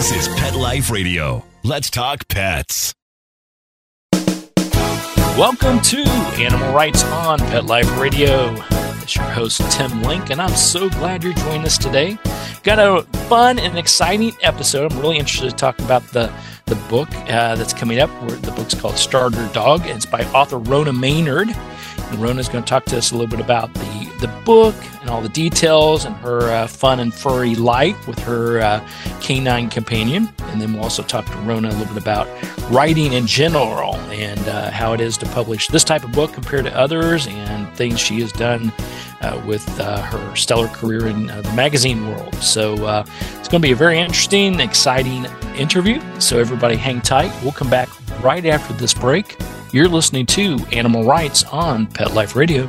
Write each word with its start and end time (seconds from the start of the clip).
This 0.00 0.28
is 0.28 0.28
Pet 0.28 0.54
Life 0.54 0.90
Radio. 0.90 1.44
Let's 1.62 1.90
talk 1.90 2.26
pets. 2.28 2.94
Welcome 5.36 5.82
to 5.82 6.02
Animal 6.38 6.72
Writes 6.72 7.04
on 7.04 7.38
Pet 7.38 7.66
Life 7.66 7.98
Radio. 7.98 8.54
It's 9.02 9.14
your 9.14 9.26
host, 9.26 9.60
Tim 9.70 10.02
Link, 10.02 10.30
and 10.30 10.40
I'm 10.40 10.56
so 10.56 10.88
glad 10.88 11.22
you're 11.22 11.34
joining 11.34 11.66
us 11.66 11.76
today. 11.76 12.16
Got 12.62 12.78
a 12.78 13.02
fun 13.28 13.58
and 13.58 13.76
exciting 13.76 14.32
episode. 14.40 14.90
I'm 14.90 14.98
really 15.00 15.18
interested 15.18 15.50
to 15.50 15.56
talk 15.56 15.78
about 15.80 16.02
the, 16.12 16.32
the 16.64 16.76
book 16.88 17.14
uh, 17.28 17.56
that's 17.56 17.74
coming 17.74 17.98
up. 17.98 18.08
The 18.26 18.52
book's 18.52 18.72
called 18.72 18.96
Starter 18.96 19.50
Dog, 19.52 19.82
and 19.82 19.96
it's 19.96 20.06
by 20.06 20.24
author 20.32 20.56
Rona 20.56 20.94
Maynard. 20.94 21.50
And 21.50 22.18
Rona's 22.18 22.48
going 22.48 22.64
to 22.64 22.68
talk 22.70 22.86
to 22.86 22.96
us 22.96 23.10
a 23.10 23.16
little 23.16 23.28
bit 23.28 23.40
about 23.40 23.74
the, 23.74 23.99
the 24.20 24.28
book 24.44 24.74
and 25.00 25.10
all 25.10 25.20
the 25.20 25.28
details 25.28 26.04
and 26.04 26.14
her 26.16 26.50
uh, 26.52 26.66
fun 26.66 27.00
and 27.00 27.12
furry 27.12 27.54
life 27.54 28.06
with 28.06 28.18
her 28.20 28.60
uh, 28.60 28.88
canine 29.20 29.68
companion. 29.68 30.28
And 30.40 30.60
then 30.60 30.72
we'll 30.72 30.82
also 30.82 31.02
talk 31.02 31.26
to 31.26 31.36
Rona 31.38 31.68
a 31.68 31.70
little 31.70 31.94
bit 31.94 32.02
about 32.02 32.28
writing 32.70 33.14
in 33.14 33.26
general 33.26 33.96
and 34.10 34.40
uh, 34.48 34.70
how 34.70 34.92
it 34.92 35.00
is 35.00 35.16
to 35.18 35.26
publish 35.26 35.68
this 35.68 35.84
type 35.84 36.04
of 36.04 36.12
book 36.12 36.32
compared 36.32 36.64
to 36.66 36.76
others 36.76 37.26
and 37.26 37.68
things 37.76 37.98
she 37.98 38.20
has 38.20 38.32
done 38.32 38.72
uh, 39.20 39.42
with 39.46 39.66
uh, 39.80 40.00
her 40.02 40.36
stellar 40.36 40.68
career 40.68 41.06
in 41.06 41.30
uh, 41.30 41.40
the 41.40 41.52
magazine 41.52 42.08
world. 42.08 42.34
So 42.36 42.72
it's 42.74 43.48
going 43.48 43.60
to 43.62 43.66
be 43.68 43.72
a 43.72 43.76
very 43.76 43.98
interesting, 43.98 44.60
exciting 44.60 45.26
interview. 45.56 46.00
So 46.20 46.38
everybody 46.38 46.76
hang 46.76 47.00
tight. 47.00 47.32
We'll 47.42 47.52
come 47.52 47.70
back 47.70 47.88
right 48.22 48.44
after 48.46 48.72
this 48.74 48.94
break. 48.94 49.36
You're 49.72 49.88
listening 49.88 50.26
to 50.26 50.58
Animal 50.72 51.04
Writes 51.04 51.44
on 51.44 51.86
Pet 51.86 52.12
Life 52.12 52.34
Radio. 52.34 52.68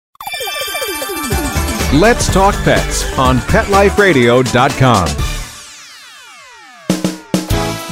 Let's 1.93 2.33
Talk 2.33 2.55
Pets 2.63 3.19
on 3.19 3.39
PetLifeRadio.com. 3.39 5.07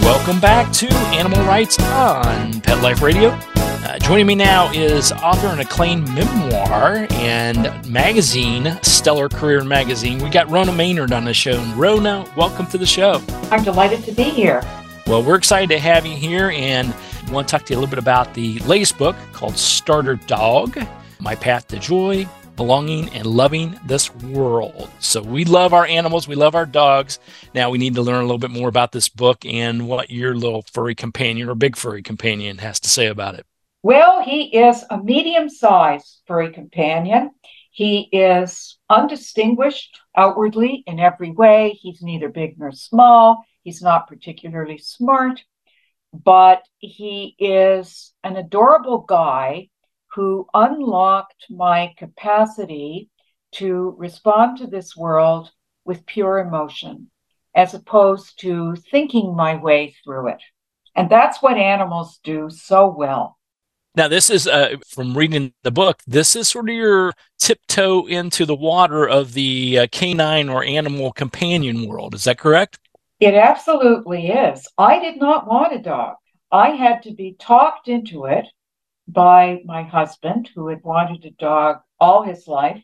Welcome 0.02 0.40
back 0.40 0.72
to 0.72 0.88
Animal 0.88 1.44
Writes 1.44 1.78
on 1.82 2.62
Pet 2.62 2.82
Life 2.82 3.02
Radio. 3.02 3.38
Uh, 3.58 4.00
joining 4.00 4.26
me 4.26 4.36
now 4.36 4.72
is 4.72 5.12
author 5.12 5.48
and 5.48 5.60
acclaimed 5.60 6.08
memoir 6.14 7.08
and 7.12 7.92
magazine, 7.92 8.80
Stellar 8.84 9.28
Career 9.28 9.66
Magazine. 9.66 10.20
We 10.20 10.30
got 10.30 10.50
Rona 10.50 10.72
Maynard 10.72 11.12
on 11.12 11.26
the 11.26 11.34
show. 11.34 11.60
And 11.60 11.76
Rona, 11.76 12.26
welcome 12.38 12.68
to 12.68 12.78
the 12.78 12.86
show. 12.86 13.22
I'm 13.52 13.66
delighted 13.66 14.06
to 14.06 14.14
be 14.14 14.24
here. 14.24 14.62
Well, 15.08 15.22
we're 15.22 15.36
excited 15.36 15.68
to 15.72 15.80
have 15.80 16.06
you 16.06 16.16
here 16.16 16.52
and 16.52 16.96
want 17.34 17.50
to 17.50 17.52
talk 17.52 17.66
to 17.66 17.74
you 17.74 17.78
a 17.78 17.82
little 17.82 17.92
bit 17.92 18.00
about 18.00 18.34
the 18.34 18.60
latest 18.60 18.98
book 18.98 19.18
called 19.34 19.58
Starter 19.58 20.16
Dog 20.16 20.80
My 21.20 21.36
Path 21.36 21.68
to 21.68 21.80
Joy, 21.80 22.26
belonging 22.60 23.08
and 23.14 23.26
loving 23.26 23.80
this 23.86 24.14
world. 24.16 24.90
So 25.00 25.22
we 25.22 25.46
love 25.46 25.74
our 25.74 25.86
animals, 25.86 26.28
we 26.28 26.36
love 26.36 26.56
our 26.56 26.66
dogs. 26.66 27.18
Now 27.56 27.70
we 27.70 27.78
need 27.78 27.96
to 27.96 28.02
learn 28.02 28.20
a 28.20 28.24
little 28.24 28.38
bit 28.38 28.52
more 28.52 28.68
about 28.68 28.92
this 28.92 29.08
book 29.08 29.46
and 29.46 29.88
what 29.88 30.10
your 30.10 30.36
little 30.36 30.66
furry 30.74 30.94
companion 30.94 31.48
or 31.48 31.56
big 31.56 31.78
furry 31.78 32.04
companion 32.04 32.58
has 32.58 32.82
to 32.82 32.90
say 32.90 33.08
about 33.08 33.36
it. 33.36 33.46
Well, 33.82 34.22
he 34.22 34.58
is 34.58 34.84
a 34.90 35.02
medium 35.02 35.48
sized 35.48 36.22
furry 36.28 36.52
companion. 36.52 37.32
He 37.72 38.10
is 38.12 38.78
undistinguished 38.90 39.98
outwardly 40.18 40.84
in 40.86 41.00
every 41.00 41.32
way. 41.32 41.80
He's 41.82 42.02
neither 42.02 42.28
big 42.28 42.60
nor 42.60 42.74
small. 42.74 43.46
He's 43.64 43.82
not 43.82 44.10
particularly 44.10 44.80
smart, 44.80 45.42
but 46.12 46.64
he 46.80 47.38
is 47.40 48.12
an 48.22 48.36
adorable 48.36 48.98
guy 48.98 49.70
who 50.14 50.48
unlocked 50.54 51.46
my 51.50 51.94
capacity 51.98 53.10
to 53.52 53.96
respond 53.98 54.58
to 54.58 54.68
this 54.68 54.96
world 54.96 55.52
with 55.86 56.06
pure 56.06 56.40
emotion, 56.40 57.10
as 57.56 57.74
opposed 57.74 58.40
to 58.42 58.76
thinking 58.92 59.36
my 59.36 59.56
way 59.56 59.96
through 60.04 60.30
it. 60.30 60.42
And 60.96 61.10
that's 61.10 61.42
what 61.42 61.58
animals 61.58 62.20
do 62.24 62.50
so 62.50 62.94
well. 62.96 63.38
Now, 63.96 64.08
this 64.08 64.30
is 64.30 64.48
uh, 64.48 64.76
from 64.88 65.18
reading 65.18 65.54
the 65.64 65.72
book. 65.72 66.02
This 66.06 66.36
is 66.36 66.48
sort 66.48 66.70
of 66.70 66.76
your 66.76 67.14
tiptoe 67.40 68.06
into 68.06 68.46
the 68.46 68.56
water 68.56 69.08
of 69.08 69.34
the 69.34 69.80
uh, 69.80 69.88
canine 69.92 70.48
or 70.48 70.64
animal 70.64 71.12
companion 71.12 71.88
world. 71.88 72.14
Is 72.14 72.24
that 72.26 72.38
correct? 72.38 72.80
It 73.20 73.34
absolutely 73.34 74.28
is. 74.28 74.68
I 74.78 75.00
did 75.00 75.18
not 75.18 75.48
want 75.48 75.74
a 75.74 75.80
dog. 75.80 76.16
I 76.52 76.70
had 76.70 77.04
to 77.04 77.14
be 77.14 77.36
talked 77.40 77.88
into 77.88 78.26
it 78.26 78.46
by 79.12 79.62
my 79.66 79.84
husband, 79.84 80.50
who 80.54 80.68
had 80.68 80.84
wanted 80.84 81.26
a 81.26 81.32
dog 81.32 81.78
all 82.00 82.24
his 82.24 82.48
life. 82.48 82.82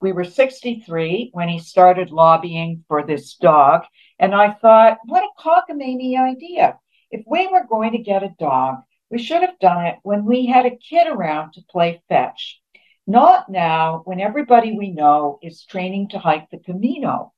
We 0.00 0.12
were 0.12 0.24
63 0.24 1.30
when 1.32 1.48
he 1.48 1.58
started 1.58 2.10
lobbying 2.10 2.84
for 2.88 3.04
this 3.04 3.34
dog. 3.34 3.82
And 4.18 4.34
I 4.34 4.52
thought, 4.52 4.98
what 5.04 5.24
a 5.24 5.42
cockamamie 5.42 6.18
idea. 6.18 6.78
If 7.10 7.22
we 7.26 7.48
were 7.48 7.66
going 7.68 7.92
to 7.92 7.98
get 7.98 8.22
a 8.22 8.34
dog, 8.38 8.76
we 9.10 9.18
should 9.18 9.42
have 9.42 9.58
done 9.58 9.86
it 9.86 9.96
when 10.02 10.24
we 10.24 10.46
had 10.46 10.66
a 10.66 10.76
kid 10.76 11.08
around 11.08 11.52
to 11.54 11.62
play 11.68 12.00
fetch, 12.08 12.60
not 13.06 13.50
now 13.50 14.02
when 14.04 14.20
everybody 14.20 14.72
we 14.72 14.90
know 14.90 15.38
is 15.42 15.64
training 15.64 16.10
to 16.10 16.18
hike 16.18 16.48
the 16.50 16.58
Camino. 16.58 17.32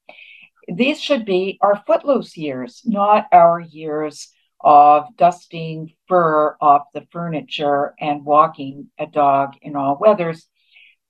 These 0.68 1.00
should 1.00 1.24
be 1.24 1.58
our 1.62 1.82
footloose 1.86 2.36
years, 2.36 2.82
not 2.84 3.26
our 3.32 3.58
years 3.58 4.28
of 4.62 5.16
dusting 5.16 5.92
fur 6.08 6.56
off 6.60 6.86
the 6.94 7.06
furniture 7.10 7.94
and 7.98 8.24
walking 8.24 8.90
a 8.98 9.06
dog 9.06 9.54
in 9.62 9.76
all 9.76 9.98
weathers. 10.00 10.48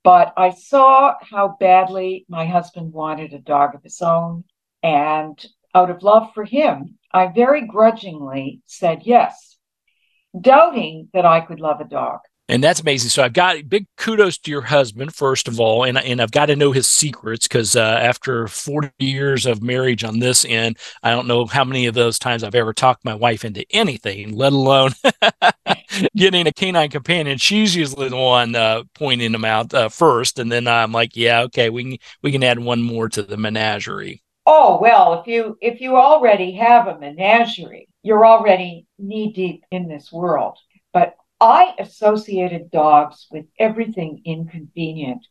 But 0.04 0.32
I 0.36 0.50
saw 0.50 1.14
how 1.20 1.56
badly 1.60 2.24
my 2.28 2.46
husband 2.46 2.92
wanted 2.92 3.32
a 3.32 3.38
dog 3.38 3.74
of 3.74 3.82
his 3.82 4.00
own. 4.02 4.44
And 4.82 5.44
out 5.74 5.90
of 5.90 6.02
love 6.02 6.32
for 6.34 6.44
him, 6.44 6.98
I 7.12 7.28
very 7.28 7.66
grudgingly 7.66 8.62
said 8.66 9.02
yes, 9.04 9.56
doubting 10.38 11.08
that 11.12 11.24
I 11.24 11.40
could 11.40 11.60
love 11.60 11.80
a 11.80 11.84
dog. 11.84 12.20
And 12.52 12.62
that's 12.62 12.80
amazing. 12.80 13.08
So 13.08 13.22
I've 13.22 13.32
got 13.32 13.66
big 13.70 13.86
kudos 13.96 14.36
to 14.40 14.50
your 14.50 14.60
husband, 14.60 15.14
first 15.14 15.48
of 15.48 15.58
all, 15.58 15.84
and, 15.84 15.96
and 15.96 16.20
I've 16.20 16.32
got 16.32 16.46
to 16.46 16.54
know 16.54 16.70
his 16.70 16.86
secrets 16.86 17.48
because 17.48 17.74
uh, 17.74 17.80
after 17.80 18.46
40 18.46 18.90
years 18.98 19.46
of 19.46 19.62
marriage 19.62 20.04
on 20.04 20.18
this 20.18 20.44
end, 20.44 20.76
I 21.02 21.12
don't 21.12 21.26
know 21.26 21.46
how 21.46 21.64
many 21.64 21.86
of 21.86 21.94
those 21.94 22.18
times 22.18 22.44
I've 22.44 22.54
ever 22.54 22.74
talked 22.74 23.06
my 23.06 23.14
wife 23.14 23.46
into 23.46 23.64
anything, 23.70 24.36
let 24.36 24.52
alone 24.52 24.90
getting 26.14 26.46
a 26.46 26.52
canine 26.52 26.90
companion. 26.90 27.38
She's 27.38 27.74
usually 27.74 28.10
the 28.10 28.16
one 28.18 28.54
uh, 28.54 28.82
pointing 28.94 29.32
them 29.32 29.46
out 29.46 29.72
uh, 29.72 29.88
first, 29.88 30.38
and 30.38 30.52
then 30.52 30.68
I'm 30.68 30.92
like, 30.92 31.16
yeah, 31.16 31.40
okay, 31.44 31.70
we 31.70 31.84
can 31.84 31.98
we 32.20 32.32
can 32.32 32.44
add 32.44 32.58
one 32.58 32.82
more 32.82 33.08
to 33.08 33.22
the 33.22 33.38
menagerie. 33.38 34.22
Oh 34.44 34.78
well, 34.78 35.18
if 35.18 35.26
you 35.26 35.56
if 35.62 35.80
you 35.80 35.96
already 35.96 36.52
have 36.56 36.86
a 36.86 36.98
menagerie, 36.98 37.88
you're 38.02 38.26
already 38.26 38.86
knee 38.98 39.32
deep 39.32 39.64
in 39.70 39.88
this 39.88 40.12
world. 40.12 40.58
But 40.92 41.16
I 41.42 41.74
associated 41.80 42.70
dogs 42.70 43.26
with 43.32 43.46
everything 43.58 44.22
inconvenient, 44.24 45.26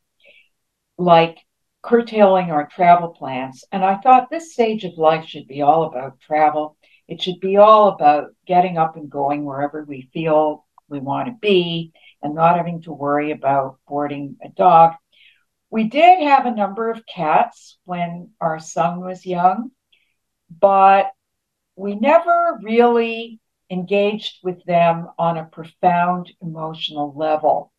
like 0.97 1.37
curtailing 1.81 2.51
our 2.51 2.67
travel 2.67 3.09
plans. 3.09 3.63
And 3.71 3.85
I 3.85 3.95
thought 3.95 4.29
this 4.29 4.51
stage 4.51 4.83
of 4.83 4.97
life 4.97 5.25
should 5.25 5.47
be 5.47 5.61
all 5.61 5.83
about 5.83 6.19
travel. 6.19 6.75
It 7.07 7.21
should 7.21 7.39
be 7.39 7.55
all 7.55 7.87
about 7.87 8.35
getting 8.45 8.77
up 8.77 8.97
and 8.97 9.09
going 9.09 9.45
wherever 9.45 9.85
we 9.85 10.09
feel 10.13 10.65
we 10.89 10.99
want 10.99 11.27
to 11.27 11.35
be 11.39 11.93
and 12.21 12.35
not 12.35 12.57
having 12.57 12.81
to 12.81 12.91
worry 12.91 13.31
about 13.31 13.79
boarding 13.87 14.35
a 14.43 14.49
dog. 14.49 14.95
We 15.69 15.85
did 15.85 16.23
have 16.23 16.45
a 16.45 16.53
number 16.53 16.91
of 16.91 17.05
cats 17.05 17.77
when 17.85 18.31
our 18.41 18.59
son 18.59 18.99
was 18.99 19.25
young, 19.25 19.71
but 20.49 21.09
we 21.77 21.95
never 21.95 22.59
really 22.61 23.40
engaged 23.71 24.39
with 24.44 24.63
them 24.65 25.07
on 25.18 25.38
a 25.38 25.45
profound 25.45 26.31
emotional 26.41 27.13
level. 27.15 27.71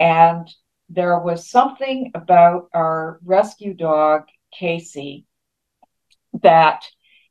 And 0.00 0.48
there 0.88 1.18
was 1.18 1.48
something 1.48 2.10
about 2.14 2.68
our 2.74 3.20
rescue 3.24 3.74
dog, 3.74 4.24
Casey, 4.52 5.26
that 6.42 6.84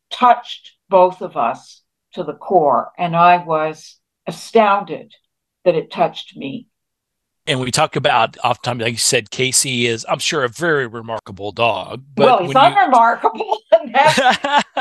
touched 0.09 0.71
both 0.89 1.21
of 1.21 1.35
us 1.35 1.83
to 2.13 2.24
the 2.24 2.33
core. 2.33 2.91
And 2.97 3.15
I 3.15 3.44
was 3.44 4.00
astounded 4.25 5.13
that 5.65 5.75
it 5.75 5.91
touched 5.91 6.38
me. 6.38 6.68
And 7.45 7.59
we 7.59 7.71
talk 7.71 7.97
about 7.97 8.38
oftentimes, 8.41 8.81
like 8.81 8.94
you 8.94 8.97
said, 8.97 9.29
Casey 9.29 9.88
is, 9.88 10.06
I'm 10.07 10.19
sure, 10.19 10.45
a 10.45 10.50
very 10.50 10.88
remarkable 10.88 11.51
dog. 11.51 12.06
But 12.15 12.25
well, 12.25 12.38
he's 12.45 12.56
unremarkable. 12.56 13.57
And 13.74 13.94
that's, 13.94 14.19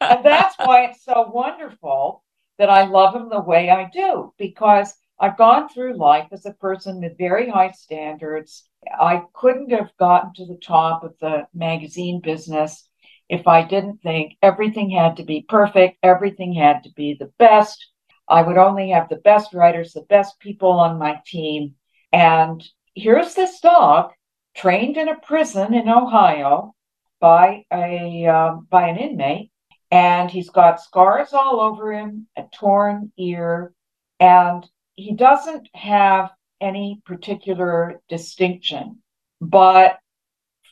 and 0.00 0.24
that's 0.24 0.54
why 0.58 0.84
it's 0.90 1.02
so 1.02 1.30
wonderful 1.32 2.22
that 2.62 2.70
I 2.70 2.84
love 2.84 3.16
him 3.16 3.28
the 3.28 3.40
way 3.40 3.70
I 3.70 3.90
do, 3.92 4.32
because 4.38 4.94
I've 5.18 5.36
gone 5.36 5.68
through 5.68 5.96
life 5.96 6.28
as 6.30 6.46
a 6.46 6.52
person 6.52 7.00
with 7.00 7.18
very 7.18 7.50
high 7.50 7.72
standards. 7.72 8.68
I 9.00 9.24
couldn't 9.34 9.72
have 9.72 9.90
gotten 9.98 10.32
to 10.34 10.46
the 10.46 10.60
top 10.62 11.02
of 11.02 11.14
the 11.20 11.48
magazine 11.52 12.20
business 12.20 12.88
if 13.28 13.48
I 13.48 13.64
didn't 13.64 14.00
think 14.02 14.34
everything 14.42 14.90
had 14.90 15.16
to 15.16 15.24
be 15.24 15.44
perfect, 15.48 15.98
everything 16.04 16.54
had 16.54 16.84
to 16.84 16.90
be 16.92 17.14
the 17.18 17.32
best. 17.36 17.84
I 18.28 18.42
would 18.42 18.58
only 18.58 18.90
have 18.90 19.08
the 19.08 19.16
best 19.16 19.52
writers, 19.52 19.92
the 19.92 20.02
best 20.02 20.38
people 20.38 20.70
on 20.70 21.00
my 21.00 21.20
team. 21.26 21.74
And 22.12 22.62
here's 22.94 23.34
this 23.34 23.58
dog 23.58 24.12
trained 24.54 24.96
in 24.96 25.08
a 25.08 25.18
prison 25.18 25.74
in 25.74 25.88
Ohio 25.88 26.76
by 27.18 27.64
a 27.72 28.26
um, 28.26 28.68
by 28.70 28.86
an 28.86 28.98
inmate, 28.98 29.50
and 29.92 30.30
he's 30.30 30.48
got 30.48 30.80
scars 30.80 31.34
all 31.34 31.60
over 31.60 31.92
him, 31.92 32.26
a 32.34 32.44
torn 32.58 33.12
ear, 33.18 33.74
and 34.18 34.66
he 34.94 35.14
doesn't 35.14 35.68
have 35.74 36.30
any 36.62 37.02
particular 37.04 38.00
distinction, 38.08 39.02
but 39.40 39.98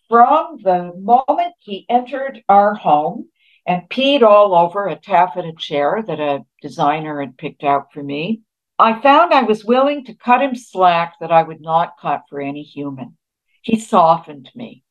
from 0.08 0.58
the 0.62 0.92
moment 0.96 1.52
he 1.58 1.84
entered 1.90 2.42
our 2.48 2.74
home 2.74 3.28
and 3.66 3.90
peed 3.90 4.22
all 4.22 4.54
over 4.54 4.88
a 4.88 4.96
taffeta 4.96 5.52
chair 5.58 6.02
that 6.06 6.18
a 6.18 6.44
designer 6.62 7.20
had 7.20 7.36
picked 7.36 7.62
out 7.62 7.92
for 7.92 8.02
me, 8.02 8.40
I 8.78 9.02
found 9.02 9.34
I 9.34 9.42
was 9.42 9.66
willing 9.66 10.06
to 10.06 10.14
cut 10.14 10.40
him 10.40 10.54
slack 10.54 11.16
that 11.20 11.30
I 11.30 11.42
would 11.42 11.60
not 11.60 11.98
cut 12.00 12.22
for 12.30 12.40
any 12.40 12.62
human. 12.62 13.18
He 13.60 13.78
softened 13.78 14.50
me. 14.54 14.82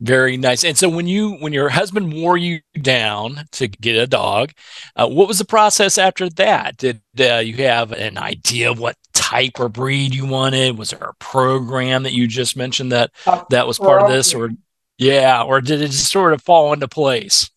Very 0.00 0.38
nice. 0.38 0.64
And 0.64 0.78
so 0.78 0.88
when 0.88 1.06
you 1.06 1.32
when 1.32 1.52
your 1.52 1.68
husband 1.68 2.14
wore 2.14 2.38
you 2.38 2.60
down 2.80 3.44
to 3.52 3.68
get 3.68 3.96
a 3.96 4.06
dog, 4.06 4.52
uh, 4.96 5.06
what 5.06 5.28
was 5.28 5.38
the 5.38 5.44
process 5.44 5.98
after 5.98 6.30
that? 6.30 6.78
Did 6.78 7.02
uh, 7.20 7.36
you 7.36 7.56
have 7.66 7.92
an 7.92 8.16
idea 8.16 8.70
of 8.70 8.78
what 8.78 8.96
type 9.12 9.60
or 9.60 9.68
breed 9.68 10.14
you 10.14 10.24
wanted? 10.24 10.78
Was 10.78 10.90
there 10.90 11.08
a 11.08 11.14
program 11.14 12.04
that 12.04 12.14
you 12.14 12.26
just 12.26 12.56
mentioned 12.56 12.92
that 12.92 13.10
that 13.50 13.66
was 13.66 13.78
part 13.78 14.00
of 14.00 14.08
this, 14.08 14.32
or 14.34 14.50
yeah, 14.96 15.42
or 15.42 15.60
did 15.60 15.82
it 15.82 15.88
just 15.88 16.10
sort 16.10 16.32
of 16.32 16.42
fall 16.42 16.72
into 16.72 16.88
place? 16.88 17.50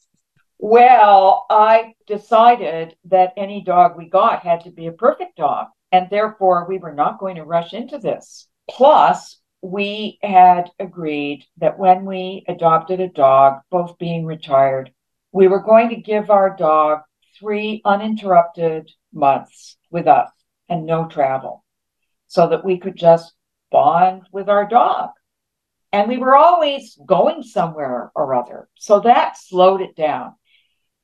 Well, 0.60 1.46
I 1.50 1.94
decided 2.08 2.96
that 3.06 3.34
any 3.38 3.64
dog 3.64 3.98
we 3.98 4.10
got 4.10 4.44
had 4.44 4.66
to 4.66 4.70
be 4.70 4.88
a 4.88 4.92
perfect 4.92 5.38
dog, 5.38 5.68
and 5.94 6.10
therefore 6.10 6.66
we 6.68 6.78
were 6.78 6.94
not 6.94 7.20
going 7.20 7.38
to 7.38 7.46
rush 7.46 7.74
into 7.74 8.00
this. 8.00 8.48
Plus, 8.70 9.40
we 9.64 10.20
had 10.22 10.70
agreed 10.78 11.46
that 11.58 11.80
when 11.80 12.04
we 12.06 12.44
adopted 12.50 13.00
a 13.00 13.08
dog, 13.08 13.62
both 13.72 13.98
being 13.98 14.26
retired, 14.26 14.92
we 15.32 15.48
were 15.48 15.62
going 15.62 15.90
to 15.90 15.96
give 15.96 16.30
our 16.30 16.56
dog 16.56 17.00
three 17.40 17.82
uninterrupted 17.86 18.92
months 19.14 19.78
with 19.90 20.06
us 20.06 20.30
and 20.68 20.86
no 20.86 21.08
travel 21.08 21.64
so 22.28 22.50
that 22.50 22.66
we 22.66 22.78
could 22.78 22.98
just 22.98 23.34
bond 23.72 24.24
with 24.34 24.50
our 24.50 24.68
dog. 24.68 25.12
And 25.94 26.10
we 26.10 26.18
were 26.18 26.36
always 26.36 26.98
going 27.06 27.42
somewhere 27.44 28.12
or 28.16 28.36
other. 28.36 28.68
So 28.76 29.00
that 29.02 29.38
slowed 29.38 29.80
it 29.80 29.96
down. 29.96 30.34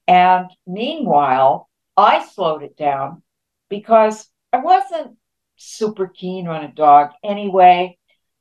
And 0.06 0.50
meanwhile, 0.68 1.70
I 1.96 2.26
slowed 2.26 2.64
it 2.64 2.76
down 2.76 3.24
because 3.70 4.28
I 4.52 4.58
wasn't 4.58 5.16
super 5.56 6.08
keen 6.08 6.48
on 6.48 6.64
a 6.64 6.74
dog 6.74 7.12
anyway. 7.24 7.99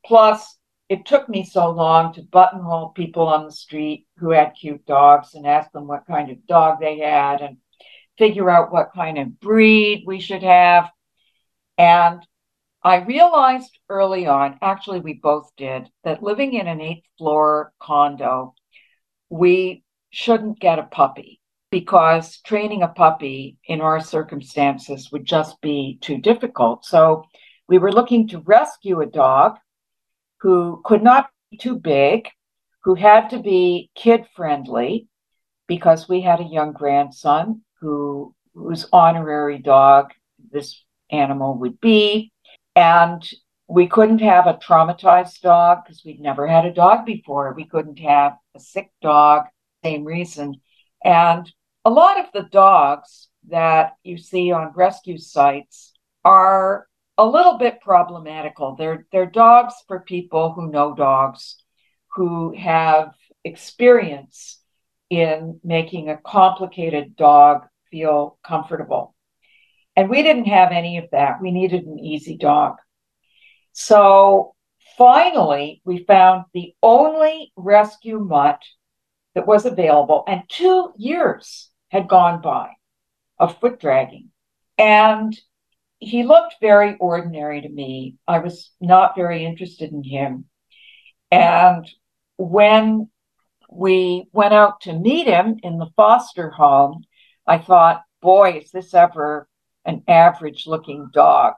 Plus, 0.08 0.56
it 0.88 1.04
took 1.04 1.28
me 1.28 1.44
so 1.44 1.68
long 1.68 2.14
to 2.14 2.22
buttonhole 2.22 2.88
people 2.94 3.26
on 3.26 3.44
the 3.44 3.52
street 3.52 4.06
who 4.16 4.30
had 4.30 4.56
cute 4.58 4.86
dogs 4.86 5.34
and 5.34 5.46
ask 5.46 5.70
them 5.72 5.86
what 5.86 6.06
kind 6.06 6.30
of 6.30 6.46
dog 6.46 6.80
they 6.80 7.00
had 7.00 7.42
and 7.42 7.58
figure 8.16 8.48
out 8.48 8.72
what 8.72 8.94
kind 8.94 9.18
of 9.18 9.38
breed 9.38 10.04
we 10.06 10.18
should 10.18 10.42
have. 10.42 10.88
And 11.76 12.26
I 12.82 13.04
realized 13.04 13.78
early 13.90 14.26
on, 14.26 14.58
actually, 14.62 15.00
we 15.00 15.12
both 15.12 15.50
did, 15.58 15.90
that 16.04 16.22
living 16.22 16.54
in 16.54 16.66
an 16.66 16.80
eighth 16.80 17.04
floor 17.18 17.74
condo, 17.78 18.54
we 19.28 19.84
shouldn't 20.08 20.58
get 20.58 20.78
a 20.78 20.84
puppy 20.84 21.38
because 21.70 22.40
training 22.46 22.82
a 22.82 22.88
puppy 22.88 23.58
in 23.66 23.82
our 23.82 24.00
circumstances 24.00 25.12
would 25.12 25.26
just 25.26 25.60
be 25.60 25.98
too 26.00 26.16
difficult. 26.16 26.86
So 26.86 27.24
we 27.68 27.76
were 27.76 27.92
looking 27.92 28.26
to 28.28 28.38
rescue 28.38 29.02
a 29.02 29.06
dog 29.06 29.58
who 30.40 30.80
could 30.84 31.02
not 31.02 31.30
be 31.50 31.56
too 31.56 31.76
big, 31.76 32.28
who 32.84 32.94
had 32.94 33.30
to 33.30 33.38
be 33.38 33.90
kid 33.94 34.26
friendly, 34.34 35.08
because 35.66 36.08
we 36.08 36.20
had 36.20 36.40
a 36.40 36.44
young 36.44 36.72
grandson 36.72 37.62
who 37.80 38.34
whose 38.54 38.86
honorary 38.92 39.58
dog 39.58 40.12
this 40.50 40.84
animal 41.10 41.54
would 41.58 41.80
be. 41.80 42.32
And 42.74 43.28
we 43.68 43.86
couldn't 43.86 44.20
have 44.20 44.46
a 44.46 44.54
traumatized 44.54 45.40
dog 45.40 45.84
because 45.84 46.02
we'd 46.04 46.20
never 46.20 46.46
had 46.46 46.64
a 46.64 46.72
dog 46.72 47.04
before. 47.04 47.52
We 47.54 47.66
couldn't 47.66 47.98
have 47.98 48.36
a 48.54 48.60
sick 48.60 48.90
dog, 49.02 49.44
same 49.84 50.04
reason. 50.04 50.54
And 51.04 51.50
a 51.84 51.90
lot 51.90 52.18
of 52.18 52.26
the 52.32 52.48
dogs 52.50 53.28
that 53.48 53.94
you 54.02 54.18
see 54.18 54.50
on 54.52 54.72
rescue 54.74 55.18
sites 55.18 55.92
are 56.24 56.86
a 57.18 57.26
little 57.26 57.58
bit 57.58 57.80
problematical. 57.80 58.76
They're 58.76 59.06
they're 59.12 59.26
dogs 59.26 59.74
for 59.88 60.00
people 60.00 60.52
who 60.52 60.70
know 60.70 60.94
dogs, 60.94 61.56
who 62.14 62.54
have 62.56 63.12
experience 63.44 64.60
in 65.10 65.60
making 65.64 66.08
a 66.08 66.18
complicated 66.18 67.16
dog 67.16 67.66
feel 67.90 68.38
comfortable. 68.46 69.14
And 69.96 70.08
we 70.08 70.22
didn't 70.22 70.44
have 70.44 70.70
any 70.70 70.98
of 70.98 71.06
that. 71.10 71.42
We 71.42 71.50
needed 71.50 71.84
an 71.84 71.98
easy 71.98 72.36
dog. 72.36 72.76
So 73.72 74.54
finally, 74.96 75.82
we 75.84 76.04
found 76.04 76.44
the 76.54 76.74
only 76.82 77.52
rescue 77.56 78.20
mutt 78.20 78.62
that 79.34 79.46
was 79.46 79.66
available, 79.66 80.24
and 80.26 80.42
two 80.48 80.92
years 80.96 81.70
had 81.88 82.08
gone 82.08 82.40
by 82.42 82.70
of 83.38 83.58
foot 83.60 83.80
dragging. 83.80 84.30
And 84.76 85.36
he 85.98 86.22
looked 86.22 86.56
very 86.60 86.96
ordinary 86.98 87.60
to 87.60 87.68
me. 87.68 88.16
I 88.26 88.38
was 88.38 88.70
not 88.80 89.16
very 89.16 89.44
interested 89.44 89.92
in 89.92 90.02
him. 90.02 90.44
And 91.30 91.86
when 92.36 93.10
we 93.70 94.28
went 94.32 94.54
out 94.54 94.82
to 94.82 94.98
meet 94.98 95.26
him 95.26 95.56
in 95.62 95.78
the 95.78 95.90
foster 95.96 96.50
home, 96.50 97.04
I 97.46 97.58
thought, 97.58 98.02
boy, 98.22 98.60
is 98.62 98.70
this 98.70 98.94
ever 98.94 99.48
an 99.84 100.02
average 100.08 100.66
looking 100.66 101.10
dog? 101.12 101.54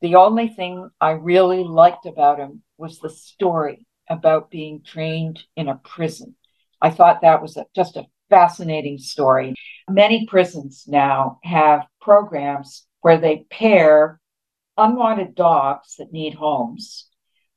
The 0.00 0.16
only 0.16 0.48
thing 0.48 0.90
I 1.00 1.12
really 1.12 1.64
liked 1.64 2.06
about 2.06 2.38
him 2.38 2.62
was 2.78 2.98
the 2.98 3.10
story 3.10 3.86
about 4.08 4.50
being 4.50 4.82
trained 4.82 5.42
in 5.56 5.68
a 5.68 5.76
prison. 5.76 6.36
I 6.80 6.90
thought 6.90 7.22
that 7.22 7.40
was 7.40 7.56
a, 7.56 7.66
just 7.74 7.96
a 7.96 8.06
fascinating 8.28 8.98
story. 8.98 9.54
Many 9.88 10.26
prisons 10.26 10.84
now 10.86 11.38
have 11.42 11.86
programs 12.00 12.86
where 13.04 13.18
they 13.18 13.44
pair 13.50 14.18
unwanted 14.78 15.34
dogs 15.34 15.96
that 15.98 16.10
need 16.10 16.32
homes 16.32 17.06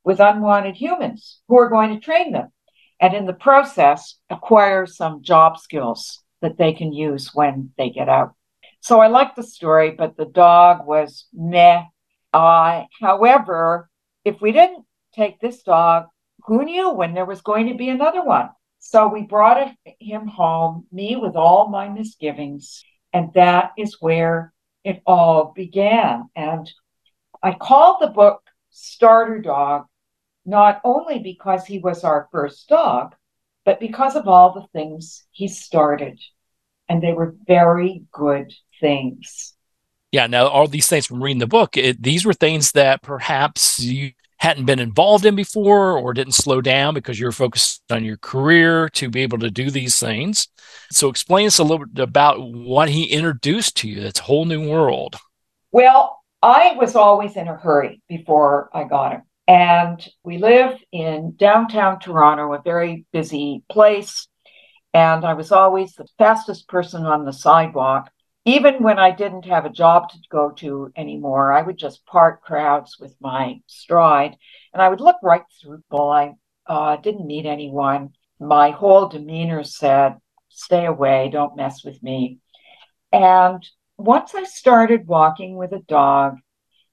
with 0.04 0.20
unwanted 0.20 0.76
humans 0.76 1.40
who 1.48 1.58
are 1.58 1.70
going 1.70 1.88
to 1.88 2.04
train 2.04 2.32
them 2.32 2.52
and 3.00 3.14
in 3.14 3.24
the 3.24 3.32
process 3.32 4.16
acquire 4.28 4.84
some 4.84 5.22
job 5.22 5.56
skills 5.56 6.22
that 6.42 6.58
they 6.58 6.74
can 6.74 6.92
use 6.92 7.30
when 7.32 7.70
they 7.78 7.88
get 7.88 8.10
out. 8.10 8.34
So 8.80 9.00
I 9.00 9.06
like 9.06 9.36
the 9.36 9.42
story, 9.42 9.92
but 9.92 10.18
the 10.18 10.26
dog 10.26 10.86
was 10.86 11.24
meh. 11.32 11.82
Uh, 12.34 12.82
however, 13.00 13.88
if 14.26 14.42
we 14.42 14.52
didn't 14.52 14.84
take 15.14 15.40
this 15.40 15.62
dog, 15.62 16.08
who 16.44 16.62
knew 16.62 16.90
when 16.90 17.14
there 17.14 17.24
was 17.24 17.40
going 17.40 17.68
to 17.68 17.74
be 17.74 17.88
another 17.88 18.22
one? 18.22 18.50
So 18.80 19.08
we 19.08 19.22
brought 19.22 19.74
him 19.98 20.26
home, 20.26 20.86
me 20.92 21.16
with 21.16 21.36
all 21.36 21.68
my 21.68 21.88
misgivings, 21.88 22.84
and 23.14 23.32
that 23.32 23.70
is 23.78 23.96
where 23.98 24.52
it 24.88 25.02
all 25.06 25.52
began. 25.54 26.30
And 26.34 26.68
I 27.42 27.52
called 27.52 27.98
the 28.00 28.08
book 28.08 28.42
Starter 28.70 29.38
Dog 29.38 29.84
not 30.46 30.80
only 30.82 31.18
because 31.18 31.66
he 31.66 31.78
was 31.78 32.04
our 32.04 32.26
first 32.32 32.68
dog, 32.68 33.14
but 33.66 33.80
because 33.80 34.16
of 34.16 34.26
all 34.26 34.54
the 34.54 34.66
things 34.72 35.26
he 35.30 35.46
started. 35.46 36.18
And 36.88 37.02
they 37.02 37.12
were 37.12 37.36
very 37.46 38.04
good 38.12 38.54
things. 38.80 39.52
Yeah, 40.10 40.26
now 40.26 40.46
all 40.46 40.66
these 40.66 40.88
things 40.88 41.04
from 41.04 41.22
reading 41.22 41.40
the 41.40 41.46
book, 41.46 41.76
it, 41.76 42.02
these 42.02 42.24
were 42.24 42.32
things 42.32 42.72
that 42.72 43.02
perhaps 43.02 43.78
you 43.78 44.12
hadn't 44.38 44.66
been 44.66 44.78
involved 44.78 45.24
in 45.24 45.34
before 45.34 45.98
or 45.98 46.14
didn't 46.14 46.34
slow 46.34 46.60
down 46.60 46.94
because 46.94 47.18
you're 47.18 47.32
focused 47.32 47.82
on 47.90 48.04
your 48.04 48.16
career 48.16 48.88
to 48.90 49.10
be 49.10 49.22
able 49.22 49.38
to 49.38 49.50
do 49.50 49.70
these 49.70 49.98
things. 49.98 50.48
So 50.90 51.08
explain 51.08 51.46
us 51.48 51.58
a 51.58 51.64
little 51.64 51.86
bit 51.86 52.02
about 52.02 52.40
what 52.40 52.88
he 52.88 53.04
introduced 53.04 53.76
to 53.78 53.88
you. 53.88 54.00
That's 54.00 54.20
a 54.20 54.24
whole 54.24 54.44
new 54.44 54.68
world. 54.68 55.16
Well, 55.72 56.20
I 56.42 56.74
was 56.78 56.94
always 56.94 57.36
in 57.36 57.48
a 57.48 57.56
hurry 57.56 58.00
before 58.08 58.70
I 58.72 58.84
got 58.84 59.12
him. 59.12 59.22
And 59.48 60.06
we 60.22 60.38
live 60.38 60.78
in 60.92 61.34
downtown 61.36 61.98
Toronto, 61.98 62.52
a 62.52 62.62
very 62.62 63.06
busy 63.12 63.64
place. 63.68 64.28
And 64.94 65.24
I 65.24 65.34
was 65.34 65.52
always 65.52 65.94
the 65.94 66.06
fastest 66.18 66.68
person 66.68 67.06
on 67.06 67.24
the 67.24 67.32
sidewalk. 67.32 68.10
Even 68.44 68.82
when 68.82 68.98
I 68.98 69.10
didn't 69.10 69.44
have 69.44 69.66
a 69.66 69.70
job 69.70 70.08
to 70.10 70.18
go 70.30 70.50
to 70.52 70.90
anymore, 70.96 71.52
I 71.52 71.62
would 71.62 71.76
just 71.76 72.06
part 72.06 72.42
crowds 72.42 72.98
with 72.98 73.14
my 73.20 73.60
stride 73.66 74.36
and 74.72 74.80
I 74.80 74.88
would 74.88 75.00
look 75.00 75.16
right 75.22 75.42
through 75.60 75.78
people. 75.78 76.10
I 76.10 76.34
uh, 76.66 76.96
didn't 76.96 77.26
meet 77.26 77.46
anyone. 77.46 78.10
My 78.40 78.70
whole 78.70 79.08
demeanor 79.08 79.64
said, 79.64 80.16
stay 80.48 80.86
away, 80.86 81.28
don't 81.30 81.56
mess 81.56 81.84
with 81.84 82.02
me. 82.02 82.38
And 83.12 83.66
once 83.96 84.34
I 84.34 84.44
started 84.44 85.06
walking 85.06 85.56
with 85.56 85.72
a 85.72 85.80
dog, 85.80 86.38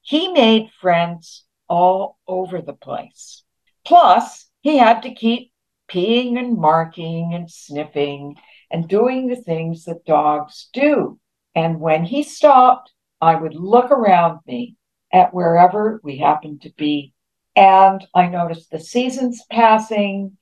he 0.02 0.28
made 0.28 0.70
friends 0.80 1.44
all 1.68 2.18
over 2.26 2.60
the 2.60 2.72
place. 2.72 3.42
Plus, 3.84 4.48
he 4.60 4.78
had 4.78 5.02
to 5.02 5.14
keep 5.14 5.52
peeing 5.88 6.38
and 6.38 6.58
marking 6.58 7.34
and 7.34 7.50
sniffing 7.50 8.36
and 8.70 8.88
doing 8.88 9.28
the 9.28 9.36
things 9.36 9.84
that 9.84 10.04
dogs 10.04 10.68
do. 10.72 11.18
And 11.56 11.80
when 11.80 12.04
he 12.04 12.22
stopped, 12.22 12.92
I 13.20 13.34
would 13.34 13.54
look 13.54 13.90
around 13.90 14.40
me 14.46 14.76
at 15.12 15.32
wherever 15.32 16.00
we 16.04 16.18
happened 16.18 16.60
to 16.62 16.70
be. 16.76 17.14
And 17.56 18.06
I 18.14 18.28
noticed 18.28 18.70
the 18.70 18.78
seasons 18.78 19.42
passing. 19.50 20.36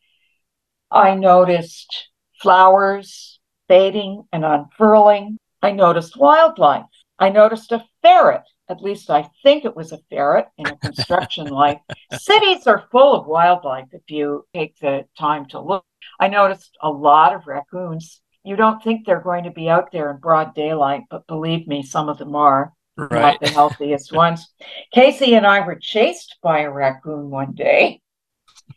I 0.90 1.14
noticed 1.14 2.09
flowers 2.42 3.38
fading 3.68 4.25
and 4.33 4.44
unfurling. 4.44 5.38
I 5.62 5.71
noticed 5.71 6.18
wildlife. 6.18 6.85
I 7.18 7.30
noticed 7.30 7.71
a 7.71 7.85
ferret. 8.02 8.42
At 8.68 8.83
least 8.83 9.09
I 9.09 9.30
think 9.44 9.64
it 9.64 9.76
was 9.76 9.92
a 9.92 10.00
ferret 10.11 10.49
in 10.59 10.66
a 10.66 10.76
construction 10.78 11.47
light. 11.61 11.78
Cities 12.18 12.66
are 12.66 12.88
full 12.90 13.14
of 13.14 13.26
wildlife 13.26 13.87
if 13.92 14.02
you 14.09 14.47
take 14.52 14.76
the 14.80 15.04
time 15.16 15.47
to 15.50 15.61
look. 15.61 15.85
I 16.18 16.26
noticed 16.26 16.76
a 16.83 16.90
lot 16.90 17.35
of 17.35 17.47
raccoons. 17.47 18.21
You 18.44 18.56
don't 18.56 18.82
think 18.82 19.06
they're 19.06 19.20
going 19.20 19.44
to 19.44 19.50
be 19.50 19.70
out 19.70 19.90
there 19.90 20.10
in 20.10 20.18
broad 20.18 20.54
daylight, 20.54 21.04
but 21.10 21.26
believe 21.26 21.66
me, 21.66 21.82
some 21.82 22.10
of 22.10 22.18
them 22.18 22.36
are. 22.36 22.72
Right. 22.96 23.10
Not 23.10 23.40
the 23.40 23.48
healthiest 23.48 24.12
ones. 24.12 24.52
Casey 24.92 25.34
and 25.34 25.46
I 25.46 25.66
were 25.66 25.78
chased 25.80 26.36
by 26.42 26.60
a 26.60 26.70
raccoon 26.70 27.30
one 27.30 27.54
day. 27.54 28.02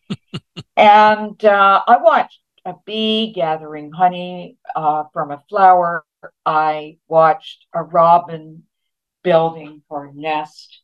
and 0.78 1.44
uh, 1.44 1.84
I 1.86 1.98
watched 1.98 2.40
a 2.66 2.76
bee 2.86 3.34
gathering 3.34 3.92
honey 3.92 4.58
uh, 4.76 5.04
from 5.14 5.32
a 5.32 5.44
flower. 5.50 6.06
I 6.46 6.98
watched 7.08 7.66
a 7.74 7.84
robin 7.84 8.64
building 9.24 9.84
her 9.90 10.12
nest. 10.14 10.82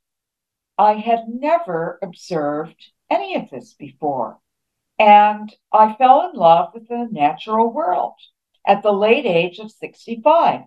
I 0.78 0.94
had 0.94 1.26
never 1.28 2.00
observed 2.02 2.92
any 3.10 3.36
of 3.36 3.50
this 3.50 3.74
before. 3.74 4.40
And 5.00 5.54
I 5.72 5.96
fell 5.96 6.30
in 6.30 6.38
love 6.38 6.74
with 6.74 6.88
the 6.88 7.08
natural 7.10 7.72
world 7.72 8.16
at 8.68 8.84
the 8.84 8.92
late 8.92 9.26
age 9.26 9.60
of 9.60 9.72
65. 9.72 10.62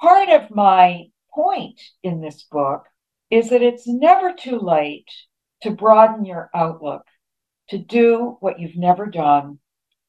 Part 0.00 0.28
of 0.28 0.50
my 0.50 1.06
point 1.32 1.80
in 2.02 2.20
this 2.20 2.42
book 2.44 2.86
is 3.30 3.50
that 3.50 3.62
it's 3.62 3.86
never 3.86 4.32
too 4.32 4.58
late 4.58 5.08
to 5.62 5.70
broaden 5.70 6.24
your 6.24 6.50
outlook, 6.54 7.02
to 7.68 7.78
do 7.78 8.36
what 8.40 8.58
you've 8.58 8.76
never 8.76 9.06
done, 9.06 9.58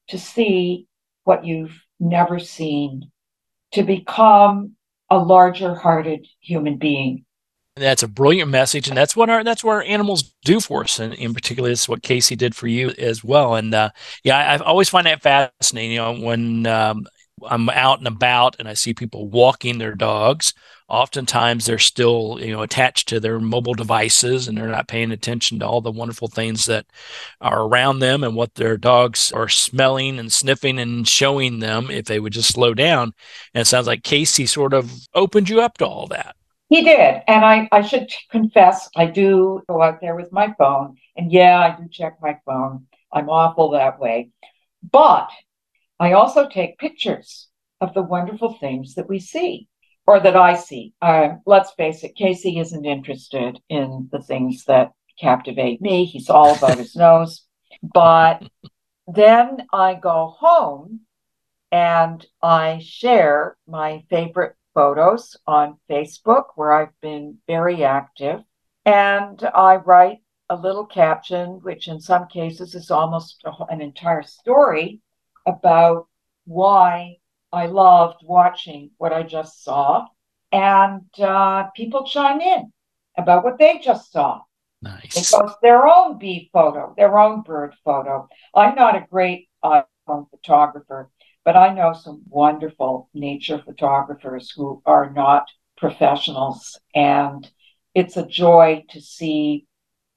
to 0.08 0.18
see 0.18 0.86
what 1.24 1.44
you've 1.44 1.78
never 2.00 2.38
seen, 2.38 3.10
to 3.72 3.82
become 3.82 4.72
a 5.10 5.18
larger 5.18 5.74
hearted 5.74 6.26
human 6.40 6.78
being. 6.78 7.24
That's 7.76 8.02
a 8.02 8.08
brilliant 8.08 8.50
message, 8.50 8.88
and 8.88 8.96
that's 8.96 9.16
what 9.16 9.30
our 9.30 9.42
that's 9.42 9.64
what 9.64 9.72
our 9.72 9.82
animals 9.82 10.34
do 10.44 10.60
for 10.60 10.84
us, 10.84 10.98
and 10.98 11.14
in 11.14 11.32
particular, 11.32 11.70
that's 11.70 11.88
what 11.88 12.02
Casey 12.02 12.36
did 12.36 12.54
for 12.54 12.66
you 12.66 12.90
as 12.98 13.24
well. 13.24 13.54
And 13.54 13.72
uh, 13.72 13.90
yeah, 14.24 14.36
I, 14.36 14.54
I 14.54 14.58
always 14.58 14.90
find 14.90 15.06
that 15.06 15.22
fascinating. 15.22 15.92
You 15.92 15.98
know, 15.98 16.20
when 16.20 16.66
um, 16.66 17.06
I'm 17.46 17.68
out 17.70 17.98
and 17.98 18.06
about 18.08 18.56
and 18.58 18.68
I 18.68 18.74
see 18.74 18.94
people 18.94 19.28
walking 19.28 19.78
their 19.78 19.94
dogs, 19.94 20.54
oftentimes 20.92 21.64
they're 21.64 21.78
still 21.78 22.38
you 22.40 22.52
know 22.52 22.62
attached 22.62 23.08
to 23.08 23.18
their 23.18 23.40
mobile 23.40 23.74
devices 23.74 24.46
and 24.46 24.56
they're 24.56 24.66
not 24.68 24.88
paying 24.88 25.10
attention 25.10 25.58
to 25.58 25.66
all 25.66 25.80
the 25.80 25.90
wonderful 25.90 26.28
things 26.28 26.66
that 26.66 26.86
are 27.40 27.62
around 27.62 27.98
them 27.98 28.22
and 28.22 28.36
what 28.36 28.54
their 28.54 28.76
dogs 28.76 29.32
are 29.32 29.48
smelling 29.48 30.18
and 30.18 30.32
sniffing 30.32 30.78
and 30.78 31.08
showing 31.08 31.60
them 31.60 31.90
if 31.90 32.04
they 32.04 32.20
would 32.20 32.34
just 32.34 32.52
slow 32.52 32.74
down. 32.74 33.12
And 33.54 33.62
it 33.62 33.66
sounds 33.66 33.86
like 33.86 34.02
casey 34.02 34.44
sort 34.46 34.74
of 34.74 34.92
opened 35.14 35.48
you 35.48 35.62
up 35.62 35.78
to 35.78 35.86
all 35.86 36.06
that. 36.08 36.36
He 36.68 36.82
did. 36.82 37.22
And 37.26 37.44
i 37.44 37.68
i 37.72 37.80
should 37.80 38.10
confess 38.30 38.88
i 38.96 39.06
do 39.06 39.62
go 39.68 39.80
out 39.80 40.00
there 40.00 40.14
with 40.14 40.30
my 40.30 40.54
phone. 40.58 40.96
And 41.16 41.32
yeah 41.32 41.58
i 41.58 41.80
do 41.80 41.88
check 41.90 42.18
my 42.20 42.38
phone. 42.44 42.86
I'm 43.10 43.30
awful 43.30 43.70
that 43.70 43.98
way. 43.98 44.30
But 44.90 45.30
i 46.02 46.12
also 46.12 46.48
take 46.48 46.78
pictures 46.78 47.48
of 47.80 47.94
the 47.94 48.02
wonderful 48.02 48.52
things 48.54 48.94
that 48.94 49.08
we 49.08 49.18
see 49.18 49.68
or 50.06 50.20
that 50.20 50.36
I 50.36 50.56
see. 50.56 50.94
Uh, 51.00 51.34
let's 51.46 51.72
face 51.72 52.02
it, 52.04 52.16
Casey 52.16 52.58
isn't 52.58 52.84
interested 52.84 53.60
in 53.68 54.08
the 54.10 54.22
things 54.22 54.64
that 54.64 54.92
captivate 55.18 55.80
me. 55.80 56.04
He's 56.04 56.28
all 56.28 56.56
about 56.56 56.78
his 56.78 56.96
nose. 56.96 57.44
But 57.82 58.42
then 59.06 59.66
I 59.72 59.94
go 59.94 60.34
home 60.38 61.00
and 61.70 62.24
I 62.42 62.80
share 62.84 63.56
my 63.66 64.04
favorite 64.10 64.56
photos 64.74 65.36
on 65.46 65.78
Facebook, 65.88 66.44
where 66.56 66.72
I've 66.72 67.00
been 67.00 67.38
very 67.46 67.84
active. 67.84 68.40
And 68.84 69.42
I 69.54 69.76
write 69.76 70.18
a 70.50 70.56
little 70.56 70.86
caption, 70.86 71.60
which 71.62 71.88
in 71.88 72.00
some 72.00 72.26
cases 72.26 72.74
is 72.74 72.90
almost 72.90 73.42
an 73.70 73.80
entire 73.80 74.22
story 74.22 75.00
about 75.46 76.08
why 76.44 77.16
I 77.52 77.66
loved 77.66 78.22
watching 78.24 78.90
what 78.98 79.12
I 79.12 79.22
just 79.22 79.62
saw, 79.62 80.06
and 80.50 81.02
uh, 81.18 81.64
people 81.76 82.04
chime 82.04 82.40
in 82.40 82.72
about 83.16 83.44
what 83.44 83.58
they 83.58 83.78
just 83.78 84.10
saw. 84.12 84.42
Nice. 84.80 85.14
They 85.14 85.38
post 85.38 85.56
their 85.62 85.86
own 85.86 86.18
bee 86.18 86.50
photo, 86.52 86.94
their 86.96 87.18
own 87.18 87.42
bird 87.42 87.74
photo. 87.84 88.28
I'm 88.54 88.74
not 88.74 88.96
a 88.96 89.06
great 89.08 89.48
iPhone 89.64 90.28
photographer, 90.30 91.10
but 91.44 91.56
I 91.56 91.72
know 91.72 91.92
some 91.92 92.22
wonderful 92.28 93.08
nature 93.14 93.62
photographers 93.64 94.50
who 94.50 94.82
are 94.84 95.10
not 95.10 95.46
professionals, 95.76 96.78
and 96.94 97.48
it's 97.94 98.16
a 98.16 98.26
joy 98.26 98.84
to 98.90 99.00
see 99.00 99.66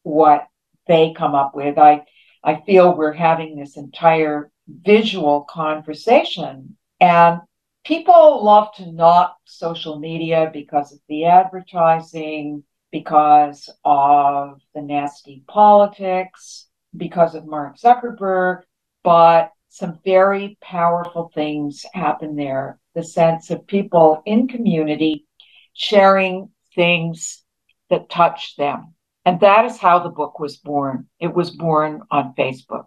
what 0.03 0.48
they 0.88 1.13
come 1.15 1.36
up 1.36 1.53
with. 1.53 1.77
I 1.77 2.03
I 2.44 2.62
feel 2.62 2.96
we're 2.96 3.12
having 3.12 3.55
this 3.55 3.75
entire 3.75 4.51
visual 4.67 5.45
conversation 5.50 6.77
and 7.00 7.39
people 7.86 8.43
love 8.43 8.74
to 8.75 8.91
not 8.91 9.36
social 9.45 10.00
media 10.00 10.50
because 10.51 10.91
of 10.91 11.00
the 11.07 11.25
advertising, 11.25 12.63
because 12.91 13.69
of 13.84 14.62
the 14.74 14.81
nasty 14.81 15.43
politics, 15.48 16.67
because 16.95 17.36
of 17.36 17.45
Mark 17.45 17.77
Zuckerberg, 17.77 18.62
but 19.03 19.51
some 19.69 20.00
very 20.05 20.57
powerful 20.62 21.31
things 21.36 21.86
happen 21.93 22.36
there. 22.36 22.79
The 22.93 23.03
sense 23.03 23.51
of 23.51 23.67
people 23.67 24.24
in 24.25 24.48
community 24.48 25.25
sharing 25.74 26.50
things 26.74 27.43
that 27.89 28.10
touch 28.10 28.55
them. 28.55 28.93
And 29.25 29.39
that 29.41 29.65
is 29.65 29.77
how 29.77 30.00
the 30.00 30.10
book 30.10 30.39
was 30.39 30.57
born. 30.57 31.07
It 31.19 31.34
was 31.34 31.50
born 31.50 32.03
on 32.10 32.34
Facebook. 32.38 32.86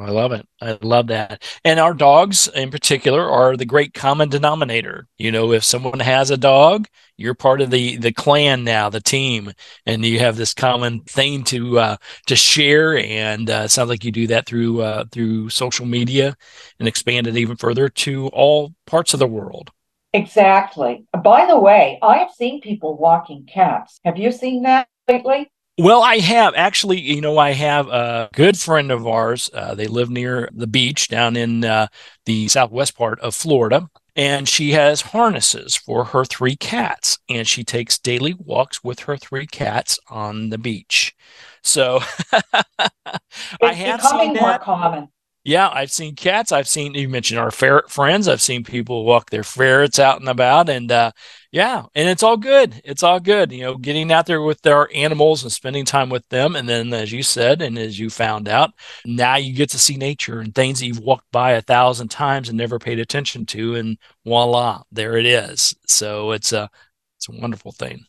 I 0.00 0.10
love 0.10 0.32
it. 0.32 0.46
I 0.60 0.78
love 0.80 1.08
that. 1.08 1.42
And 1.64 1.80
our 1.80 1.92
dogs 1.92 2.46
in 2.54 2.70
particular 2.70 3.28
are 3.28 3.56
the 3.56 3.64
great 3.64 3.94
common 3.94 4.28
denominator. 4.28 5.08
You 5.16 5.32
know, 5.32 5.52
if 5.52 5.64
someone 5.64 5.98
has 6.00 6.30
a 6.30 6.36
dog, 6.36 6.86
you're 7.16 7.34
part 7.34 7.60
of 7.60 7.70
the 7.70 7.96
the 7.96 8.12
clan 8.12 8.62
now, 8.64 8.90
the 8.90 9.00
team, 9.00 9.52
and 9.86 10.04
you 10.04 10.20
have 10.20 10.36
this 10.36 10.54
common 10.54 11.00
thing 11.00 11.42
to 11.44 11.78
uh, 11.80 11.96
to 12.26 12.36
share. 12.36 12.96
And 12.96 13.50
uh, 13.50 13.62
it 13.64 13.70
sounds 13.70 13.88
like 13.88 14.04
you 14.04 14.12
do 14.12 14.28
that 14.28 14.46
through 14.46 14.82
uh, 14.82 15.04
through 15.10 15.50
social 15.50 15.86
media 15.86 16.36
and 16.78 16.86
expand 16.86 17.26
it 17.26 17.36
even 17.36 17.56
further 17.56 17.88
to 17.88 18.28
all 18.28 18.74
parts 18.86 19.14
of 19.14 19.20
the 19.20 19.26
world. 19.26 19.70
Exactly. 20.12 21.06
By 21.22 21.46
the 21.46 21.58
way, 21.58 21.98
I 22.02 22.18
have 22.18 22.30
seen 22.30 22.60
people 22.60 22.96
walking 22.96 23.46
cats. 23.46 24.00
Have 24.04 24.16
you 24.16 24.32
seen 24.32 24.62
that 24.62 24.88
lately? 25.08 25.50
Well, 25.78 26.02
I 26.02 26.18
have 26.18 26.54
actually. 26.56 27.00
You 27.00 27.20
know, 27.20 27.38
I 27.38 27.52
have 27.52 27.88
a 27.88 28.28
good 28.34 28.58
friend 28.58 28.90
of 28.90 29.06
ours. 29.06 29.48
Uh, 29.52 29.74
they 29.74 29.86
live 29.86 30.10
near 30.10 30.48
the 30.52 30.66
beach 30.66 31.08
down 31.08 31.36
in 31.36 31.64
uh, 31.64 31.86
the 32.26 32.48
southwest 32.48 32.96
part 32.96 33.20
of 33.20 33.34
Florida, 33.34 33.88
and 34.18 34.48
she 34.48 34.72
has 34.72 35.00
harnesses 35.00 35.76
for 35.76 36.06
her 36.06 36.24
three 36.24 36.56
cats 36.56 37.18
and 37.28 37.46
she 37.46 37.62
takes 37.62 37.98
daily 37.98 38.34
walks 38.36 38.82
with 38.82 39.00
her 39.00 39.16
three 39.16 39.46
cats 39.46 39.98
on 40.08 40.50
the 40.50 40.58
beach 40.58 41.14
so 41.62 42.00
i 43.62 43.72
have 43.72 44.02
seen 44.02 44.34
that. 44.34 44.42
more 44.42 44.58
common 44.58 45.08
yeah, 45.48 45.70
I've 45.72 45.90
seen 45.90 46.14
cats. 46.14 46.52
I've 46.52 46.68
seen 46.68 46.92
you 46.92 47.08
mentioned 47.08 47.40
our 47.40 47.50
ferret 47.50 47.90
friends. 47.90 48.28
I've 48.28 48.42
seen 48.42 48.64
people 48.64 49.06
walk 49.06 49.30
their 49.30 49.42
ferrets 49.42 49.98
out 49.98 50.20
and 50.20 50.28
about, 50.28 50.68
and 50.68 50.92
uh, 50.92 51.12
yeah, 51.50 51.86
and 51.94 52.06
it's 52.06 52.22
all 52.22 52.36
good. 52.36 52.82
It's 52.84 53.02
all 53.02 53.18
good. 53.18 53.50
You 53.50 53.62
know, 53.62 53.78
getting 53.78 54.12
out 54.12 54.26
there 54.26 54.42
with 54.42 54.66
our 54.66 54.90
animals 54.94 55.42
and 55.42 55.50
spending 55.50 55.86
time 55.86 56.10
with 56.10 56.28
them, 56.28 56.54
and 56.54 56.68
then 56.68 56.92
as 56.92 57.12
you 57.12 57.22
said, 57.22 57.62
and 57.62 57.78
as 57.78 57.98
you 57.98 58.10
found 58.10 58.46
out, 58.46 58.72
now 59.06 59.36
you 59.36 59.54
get 59.54 59.70
to 59.70 59.78
see 59.78 59.96
nature 59.96 60.40
and 60.40 60.54
things 60.54 60.80
that 60.80 60.86
you've 60.86 61.00
walked 61.00 61.32
by 61.32 61.52
a 61.52 61.62
thousand 61.62 62.08
times 62.08 62.50
and 62.50 62.58
never 62.58 62.78
paid 62.78 62.98
attention 62.98 63.46
to, 63.46 63.74
and 63.76 63.96
voila, 64.26 64.82
there 64.92 65.16
it 65.16 65.24
is. 65.24 65.74
So 65.86 66.32
it's 66.32 66.52
a 66.52 66.68
it's 67.16 67.30
a 67.30 67.40
wonderful 67.40 67.72
thing. 67.72 68.04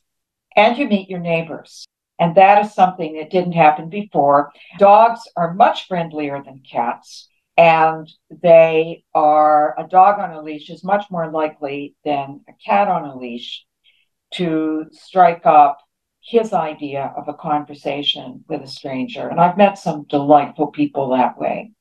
And 0.58 0.78
you 0.78 0.90
meet 0.90 1.10
your 1.10 1.22
neighbors. 1.22 1.88
And 2.20 2.36
that 2.36 2.66
is 2.66 2.74
something 2.74 3.16
that 3.16 3.30
didn't 3.30 3.54
happen 3.54 3.88
before. 3.88 4.52
Dogs 4.78 5.22
are 5.38 5.54
much 5.54 5.88
friendlier 5.88 6.44
than 6.44 6.62
cats 6.70 7.29
and 7.60 8.10
they 8.30 9.04
are 9.14 9.76
a 9.78 9.86
dog 9.86 10.18
on 10.18 10.32
a 10.32 10.42
leash 10.42 10.70
is 10.70 10.82
much 10.82 11.04
more 11.12 11.30
likely 11.30 11.94
than 12.06 12.40
a 12.48 12.54
cat 12.66 12.88
on 12.88 13.04
a 13.04 13.18
leash 13.18 13.66
to 14.36 14.86
strike 14.94 15.46
up 15.46 15.78
his 16.22 16.54
idea 16.54 17.14
of 17.18 17.28
a 17.28 17.34
conversation 17.34 18.46
with 18.48 18.62
a 18.62 18.68
stranger. 18.68 19.28
And 19.28 19.42
I've 19.42 19.58
met 19.58 19.78
some 19.78 20.06
delightful 20.08 20.68
people 20.68 21.10
that 21.10 21.38
way. 21.38 21.72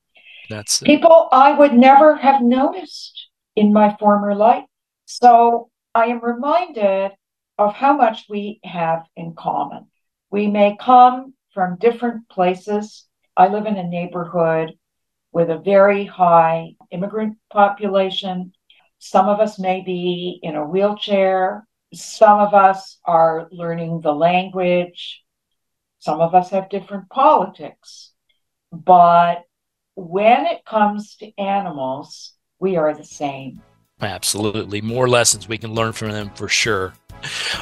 That's 0.50 0.80
people 0.80 1.28
I 1.30 1.52
would 1.52 1.75
never 1.75 2.16
have 2.16 2.42
noticed 2.42 3.28
in 3.54 3.73
my 3.73 3.94
former 4.00 4.35
life. 4.35 4.64
So 5.04 5.70
I 5.94 6.06
am 6.06 6.25
reminded 6.25 7.12
of 7.56 7.75
how 7.75 7.97
much 7.97 8.25
we 8.28 8.58
have 8.64 9.04
in 9.14 9.35
common. 9.37 9.87
We 10.32 10.49
may 10.49 10.76
come 10.80 11.35
from 11.54 11.78
different 11.78 12.28
places. 12.28 13.06
I 13.37 13.47
live 13.47 13.66
in 13.66 13.76
a 13.76 13.87
neighborhood 13.87 14.73
with 15.32 15.50
a 15.50 15.58
very 15.58 16.04
high 16.04 16.75
immigrant 16.90 17.37
population. 17.52 18.52
Some 18.99 19.28
of 19.28 19.40
us 19.40 19.58
may 19.58 19.82
be 19.82 20.40
in 20.42 20.56
a 20.56 20.64
wheelchair. 20.64 21.66
Some 21.94 22.40
of 22.40 22.54
us 22.54 22.99
are 23.04 23.49
learning 23.50 24.00
the 24.00 24.12
language. 24.12 25.23
Some 26.00 26.20
of 26.20 26.35
us 26.35 26.50
have 26.50 26.68
different 26.68 27.08
politics. 27.11 28.12
But 28.73 29.44
when 29.94 30.47
it 30.47 30.64
comes 30.64 31.16
to 31.16 31.37
animals, 31.38 32.35
we 32.58 32.76
are 32.76 32.94
the 32.94 33.04
same. 33.04 33.62
Absolutely. 34.00 34.80
More 34.80 35.08
lessons 35.08 35.49
we 35.49 35.58
can 35.58 35.75
learn 35.75 35.92
from 35.92 36.11
them 36.11 36.30
for 36.35 36.49
sure. 36.49 36.94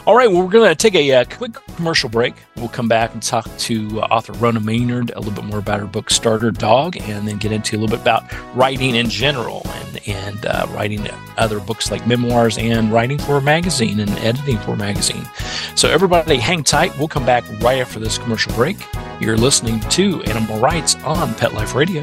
All 0.07 0.17
right, 0.17 0.31
well, 0.31 0.43
we're 0.43 0.51
going 0.51 0.69
to 0.69 0.75
take 0.75 0.95
a, 0.95 1.13
uh, 1.13 1.25
quick 1.25 1.55
commercial 1.77 2.09
break. 2.09 2.35
We'll 2.57 2.69
come 2.69 2.89
back 2.89 3.13
and 3.13 3.23
talk 3.23 3.49
to 3.59 4.01
uh, 4.01 4.07
author 4.07 4.33
Rona 4.35 4.61
Maynard 4.61 5.11
a 5.11 5.19
little 5.19 5.35
bit 5.35 5.45
more 5.45 5.59
about 5.59 5.81
her 5.81 5.87
book 5.87 6.11
Starter 6.11 6.51
Dog, 6.51 6.97
and 6.97 7.27
then 7.27 7.39
get 7.39 7.53
into 7.53 7.77
a 7.77 7.79
little 7.79 7.97
bit 7.97 8.03
about 8.03 8.25
writing 8.55 8.95
in 8.95 9.09
general 9.09 9.63
and 9.67 10.09
and 10.09 10.47
uh, 10.47 10.67
writing 10.71 11.07
other 11.37 11.59
books 11.61 11.91
like 11.91 12.07
memoirs 12.07 12.59
and 12.59 12.93
writing 12.93 13.19
for 13.19 13.37
a 13.37 13.43
magazine 13.43 14.01
and 14.01 14.11
editing 14.19 14.59
for 14.59 14.73
a 14.73 14.77
magazine. 14.77 15.27
So 15.75 15.91
everybody, 15.91 16.37
hang 16.37 16.63
tight. 16.63 16.97
We'll 16.99 17.09
come 17.09 17.27
back 17.27 17.45
right 17.61 17.81
after 17.81 17.99
this 17.99 18.19
commercial 18.19 18.53
break. 18.55 18.77
You're 19.21 19.37
listening 19.37 19.81
to 19.81 20.23
Animal 20.25 20.61
Writes 20.61 20.95
on 20.97 21.35
Pet 21.35 21.55
Life 21.55 21.75
Radio. 21.75 22.03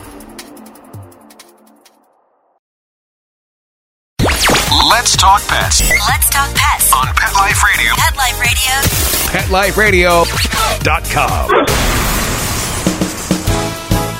Let's 4.91 5.15
talk 5.15 5.41
pets. 5.47 5.79
Let's 5.89 6.29
talk 6.29 6.53
pets 6.53 6.91
on 6.93 7.07
Pet 7.15 7.33
Life 7.33 7.63
Radio. 7.63 7.93
Pet 7.95 8.17
Life 8.17 9.77
Radio. 9.77 10.25
PetLifeRadio.com. 10.25 11.49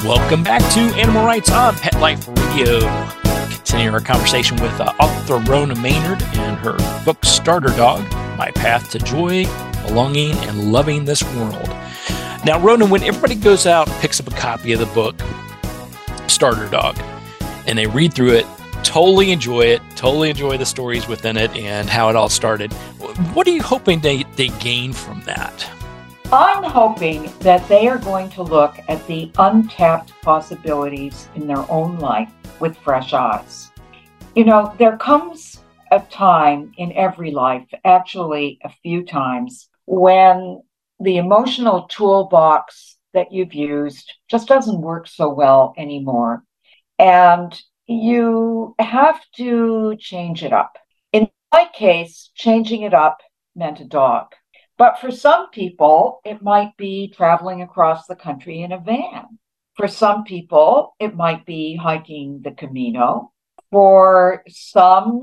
Welcome 0.07 0.43
back 0.43 0.61
to 0.73 0.79
Animal 0.97 1.25
Writes 1.25 1.51
on 1.51 1.75
Pet 1.75 1.99
Life 1.99 2.25
Radio. 2.29 2.79
Continuing 3.53 3.93
our 3.93 3.99
conversation 3.99 4.55
with 4.61 4.71
uh, 4.79 4.93
author 4.97 5.39
Rona 5.39 5.75
Maynard 5.75 6.23
and 6.23 6.57
her 6.59 6.77
book 7.03 7.25
Starter 7.25 7.75
Dog 7.75 8.09
My 8.37 8.49
Path 8.51 8.91
to 8.91 8.99
Joy, 8.99 9.43
Belonging, 9.85 10.31
and 10.47 10.71
Loving 10.71 11.03
This 11.03 11.21
World. 11.35 11.67
Now, 12.45 12.61
Rona, 12.61 12.85
when 12.85 13.03
everybody 13.03 13.35
goes 13.35 13.67
out 13.67 13.89
and 13.89 13.99
picks 13.99 14.21
up 14.21 14.27
a 14.31 14.35
copy 14.37 14.71
of 14.71 14.79
the 14.79 14.85
book 14.87 15.21
Starter 16.29 16.69
Dog 16.69 16.97
and 17.67 17.77
they 17.77 17.87
read 17.87 18.13
through 18.13 18.35
it, 18.35 18.45
totally 18.83 19.31
enjoy 19.31 19.61
it, 19.61 19.81
totally 19.95 20.29
enjoy 20.29 20.57
the 20.57 20.65
stories 20.65 21.07
within 21.07 21.37
it 21.37 21.51
and 21.55 21.89
how 21.89 22.09
it 22.09 22.15
all 22.15 22.29
started. 22.29 22.71
What 23.33 23.47
are 23.47 23.51
you 23.51 23.61
hoping 23.61 23.99
they, 23.99 24.23
they 24.35 24.49
gain 24.59 24.93
from 24.93 25.21
that? 25.21 25.69
I'm 26.33 26.63
hoping 26.63 27.31
that 27.39 27.67
they 27.67 27.87
are 27.87 27.97
going 27.97 28.29
to 28.31 28.41
look 28.41 28.77
at 28.87 29.05
the 29.07 29.31
untapped 29.37 30.13
possibilities 30.21 31.27
in 31.35 31.45
their 31.45 31.69
own 31.69 31.99
life 31.99 32.31
with 32.59 32.77
fresh 32.77 33.13
eyes. 33.13 33.71
You 34.35 34.45
know, 34.45 34.73
there 34.79 34.95
comes 34.95 35.59
a 35.91 35.99
time 35.99 36.71
in 36.77 36.93
every 36.93 37.31
life, 37.31 37.67
actually, 37.83 38.59
a 38.63 38.69
few 38.81 39.03
times, 39.03 39.67
when 39.85 40.61
the 41.01 41.17
emotional 41.17 41.83
toolbox 41.83 42.97
that 43.13 43.33
you've 43.33 43.53
used 43.53 44.13
just 44.29 44.47
doesn't 44.47 44.79
work 44.79 45.07
so 45.07 45.27
well 45.27 45.73
anymore. 45.77 46.45
And 46.97 47.59
you 47.91 48.75
have 48.79 49.19
to 49.35 49.95
change 49.99 50.43
it 50.43 50.53
up. 50.53 50.77
In 51.11 51.29
my 51.51 51.67
case, 51.73 52.29
changing 52.35 52.83
it 52.83 52.93
up 52.93 53.19
meant 53.55 53.79
a 53.79 53.85
dog. 53.85 54.27
But 54.77 54.99
for 54.99 55.11
some 55.11 55.49
people, 55.51 56.21
it 56.25 56.41
might 56.41 56.75
be 56.77 57.09
traveling 57.09 57.61
across 57.61 58.07
the 58.07 58.15
country 58.15 58.61
in 58.61 58.71
a 58.71 58.79
van. 58.79 59.37
For 59.75 59.87
some 59.87 60.23
people, 60.23 60.95
it 60.99 61.15
might 61.15 61.45
be 61.45 61.75
hiking 61.75 62.41
the 62.43 62.51
Camino. 62.51 63.31
For 63.71 64.43
some, 64.47 65.21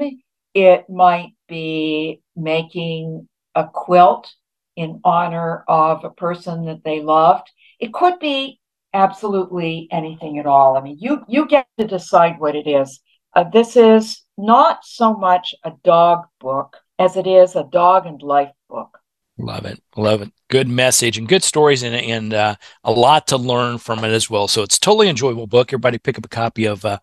it 0.55 0.89
might 0.89 1.33
be 1.49 2.23
making 2.37 3.29
a 3.55 3.67
quilt 3.67 4.31
in 4.77 5.01
honor 5.05 5.65
of 5.67 6.05
a 6.05 6.11
person 6.11 6.67
that 6.67 6.85
they 6.85 7.01
loved. 7.01 7.51
It 7.81 7.93
could 7.93 8.19
be 8.21 8.58
absolutely 8.95 9.89
anything 9.91 10.39
at 10.39 10.47
all. 10.47 10.77
I 10.77 10.81
mean, 10.81 10.97
you 10.99 11.25
you 11.29 11.47
get 11.47 11.67
to 11.79 11.87
decide 11.87 12.39
what 12.39 12.57
it 12.57 12.67
is. 12.67 13.01
Uh, 13.35 13.45
this 13.45 13.77
is 13.77 14.23
not 14.37 14.85
so 14.85 15.15
much 15.15 15.55
a 15.65 15.73
dog 15.85 16.25
book 16.41 16.77
as 16.99 17.17
it 17.17 17.27
is 17.27 17.57
a 17.57 17.65
dog 17.65 18.07
and 18.07 18.23
life 18.23 18.53
book. 18.69 18.99
Love 19.41 19.67
it, 19.67 19.81
love 19.97 20.21
it. 20.21 20.33
Good 20.49 20.67
message 20.69 21.17
and 21.17 21.29
good 21.29 21.45
stories 21.45 21.83
and 21.85 21.95
and 21.95 22.35
uh, 22.35 22.57
a 22.83 22.91
lot 22.91 23.29
to 23.29 23.37
learn 23.37 23.79
from 23.79 24.05
it 24.05 24.11
as 24.11 24.29
well. 24.29 24.49
So 24.49 24.63
it's 24.63 24.79
totally 24.79 25.09
enjoyable 25.09 25.47
book. 25.47 25.69
Everybody 25.69 25.99
pick 25.99 26.19
up 26.19 26.25
a 26.25 26.29
copy 26.29 26.65
of 26.65 26.85
uh, 26.85 26.99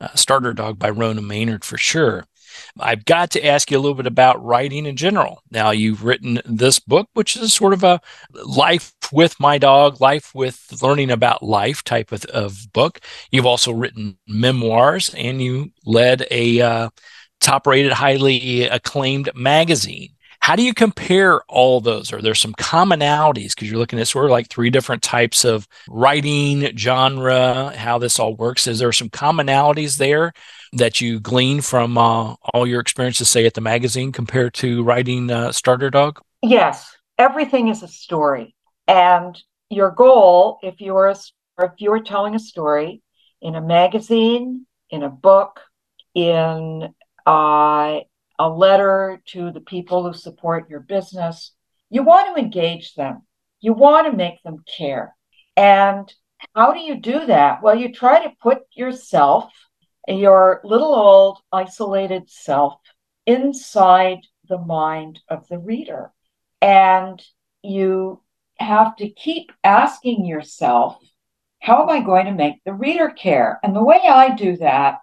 uh 0.00 0.14
Starter 0.14 0.52
Dog 0.52 0.78
by 0.78 0.90
Rona 0.90 1.22
Maynard 1.22 1.64
for 1.64 1.78
sure. 1.78 2.26
I've 2.78 3.04
got 3.04 3.30
to 3.32 3.46
ask 3.46 3.70
you 3.70 3.78
a 3.78 3.80
little 3.80 3.94
bit 3.94 4.06
about 4.06 4.44
writing 4.44 4.86
in 4.86 4.96
general. 4.96 5.42
Now, 5.50 5.70
you've 5.70 6.04
written 6.04 6.40
this 6.44 6.78
book, 6.78 7.08
which 7.14 7.36
is 7.36 7.52
sort 7.54 7.72
of 7.72 7.84
a 7.84 8.00
life 8.32 8.92
with 9.12 9.38
my 9.40 9.58
dog, 9.58 10.00
life 10.00 10.34
with 10.34 10.82
learning 10.82 11.10
about 11.10 11.42
life 11.42 11.82
type 11.82 12.12
of, 12.12 12.24
of 12.26 12.72
book. 12.72 13.00
You've 13.30 13.46
also 13.46 13.72
written 13.72 14.18
memoirs 14.26 15.14
and 15.14 15.42
you 15.42 15.72
led 15.84 16.26
a 16.30 16.60
uh, 16.60 16.90
top 17.40 17.66
rated, 17.66 17.92
highly 17.92 18.62
acclaimed 18.64 19.30
magazine. 19.34 20.10
How 20.40 20.56
do 20.56 20.62
you 20.62 20.72
compare 20.72 21.42
all 21.48 21.80
those? 21.80 22.12
Are 22.14 22.22
there 22.22 22.34
some 22.34 22.54
commonalities? 22.54 23.50
Because 23.54 23.70
you're 23.70 23.78
looking 23.78 24.00
at 24.00 24.08
sort 24.08 24.24
of 24.24 24.30
like 24.30 24.48
three 24.48 24.70
different 24.70 25.02
types 25.02 25.44
of 25.44 25.68
writing, 25.88 26.76
genre, 26.76 27.74
how 27.76 27.98
this 27.98 28.18
all 28.18 28.34
works. 28.34 28.66
Is 28.66 28.78
there 28.78 28.90
some 28.90 29.10
commonalities 29.10 29.98
there 29.98 30.32
that 30.72 31.00
you 31.00 31.20
glean 31.20 31.60
from 31.60 31.98
uh, 31.98 32.34
all 32.52 32.66
your 32.66 32.80
experiences, 32.80 33.30
say 33.30 33.46
at 33.46 33.54
the 33.54 33.60
magazine, 33.60 34.12
compared 34.12 34.54
to 34.54 34.82
writing 34.82 35.30
uh, 35.30 35.52
Starter 35.52 35.90
Dog? 35.90 36.20
Yes, 36.42 36.96
everything 37.18 37.68
is 37.68 37.82
a 37.82 37.88
story. 37.88 38.54
And 38.86 39.40
your 39.68 39.90
goal, 39.90 40.58
if 40.62 40.80
you're 40.80 41.08
a, 41.08 41.16
if 41.58 41.72
you're 41.78 42.02
telling 42.02 42.34
a 42.34 42.40
story 42.40 43.02
in 43.40 43.54
a 43.54 43.60
magazine, 43.60 44.66
in 44.90 45.02
a 45.02 45.08
book, 45.08 45.60
in 46.14 46.92
uh, 47.26 48.00
a 48.40 48.48
letter 48.48 49.20
to 49.26 49.52
the 49.52 49.60
people 49.60 50.02
who 50.02 50.14
support 50.14 50.70
your 50.70 50.80
business. 50.80 51.52
You 51.90 52.02
want 52.02 52.34
to 52.34 52.42
engage 52.42 52.94
them, 52.94 53.22
you 53.60 53.72
want 53.72 54.06
to 54.06 54.16
make 54.16 54.42
them 54.42 54.64
care. 54.78 55.14
And 55.56 56.12
how 56.54 56.72
do 56.72 56.80
you 56.80 56.96
do 56.96 57.26
that? 57.26 57.62
Well, 57.62 57.74
you 57.74 57.92
try 57.92 58.24
to 58.24 58.32
put 58.40 58.60
yourself, 58.72 59.52
your 60.18 60.60
little 60.64 60.94
old 60.94 61.38
isolated 61.52 62.30
self, 62.30 62.80
inside 63.26 64.18
the 64.48 64.58
mind 64.58 65.20
of 65.28 65.46
the 65.48 65.58
reader. 65.58 66.12
And 66.60 67.22
you 67.62 68.22
have 68.58 68.96
to 68.96 69.08
keep 69.08 69.52
asking 69.62 70.26
yourself, 70.26 70.98
how 71.60 71.82
am 71.82 71.90
I 71.90 72.00
going 72.00 72.26
to 72.26 72.32
make 72.32 72.56
the 72.64 72.72
reader 72.72 73.10
care? 73.10 73.60
And 73.62 73.76
the 73.76 73.84
way 73.84 74.00
I 74.08 74.34
do 74.34 74.56
that 74.58 74.98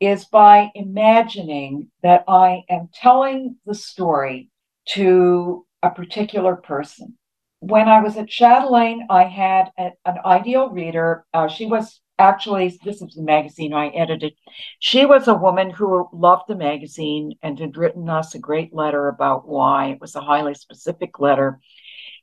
is 0.00 0.24
by 0.24 0.70
imagining 0.74 1.90
that 2.02 2.24
I 2.26 2.62
am 2.68 2.88
telling 2.92 3.56
the 3.66 3.74
story 3.74 4.50
to 4.86 5.66
a 5.82 5.90
particular 5.90 6.56
person. 6.56 7.16
When 7.60 7.88
I 7.88 8.00
was 8.00 8.16
at 8.16 8.28
Chatelaine, 8.28 9.06
I 9.10 9.24
had 9.24 9.70
a, 9.78 9.90
an 10.04 10.18
ideal 10.24 10.70
reader. 10.70 11.24
Uh, 11.34 11.48
she 11.48 11.66
was 11.66 12.00
actually, 12.20 12.78
this 12.84 13.02
is 13.02 13.14
the 13.14 13.22
magazine 13.22 13.72
I 13.72 13.88
edited. 13.88 14.34
She 14.78 15.06
was 15.06 15.26
a 15.26 15.34
woman 15.34 15.70
who 15.70 16.08
loved 16.12 16.44
the 16.48 16.54
magazine 16.54 17.34
and 17.42 17.58
had 17.58 17.76
written 17.76 18.08
us 18.08 18.34
a 18.34 18.38
great 18.38 18.74
letter 18.74 19.08
about 19.08 19.48
why. 19.48 19.86
It 19.86 20.00
was 20.00 20.14
a 20.14 20.20
highly 20.20 20.54
specific 20.54 21.18
letter. 21.18 21.60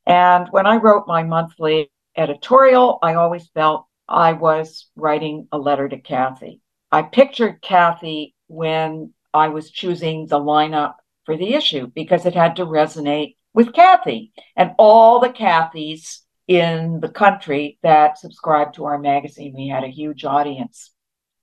And 0.06 0.48
when 0.52 0.66
I 0.66 0.78
wrote 0.78 1.08
my 1.08 1.24
monthly 1.24 1.92
editorial, 2.16 3.00
I 3.02 3.16
always 3.16 3.50
felt 3.50 3.88
I 4.08 4.34
was 4.34 4.88
writing 4.96 5.48
a 5.52 5.58
letter 5.58 5.90
to 5.90 5.98
Kathy. 5.98 6.62
I 6.92 7.02
pictured 7.02 7.62
Kathy 7.62 8.36
when 8.48 9.14
I 9.34 9.50
was 9.50 9.72
choosing 9.72 10.28
the 10.28 10.40
lineup 10.40 10.96
for 11.26 11.36
the 11.36 11.54
issue 11.54 11.88
because 11.88 12.26
it 12.26 12.34
had 12.34 12.56
to 12.56 12.66
resonate 12.66 13.36
with 13.54 13.74
Kathy 13.74 14.32
and 14.56 14.72
all 14.78 15.20
the 15.20 15.30
Kathys 15.30 16.20
in 16.48 17.00
the 17.02 17.10
country 17.10 17.78
that 17.84 18.18
subscribed 18.18 18.76
to 18.76 18.86
our 18.86 18.98
magazine. 18.98 19.54
We 19.56 19.68
had 19.68 19.84
a 19.84 19.90
huge 19.90 20.24
audience. 20.24 20.92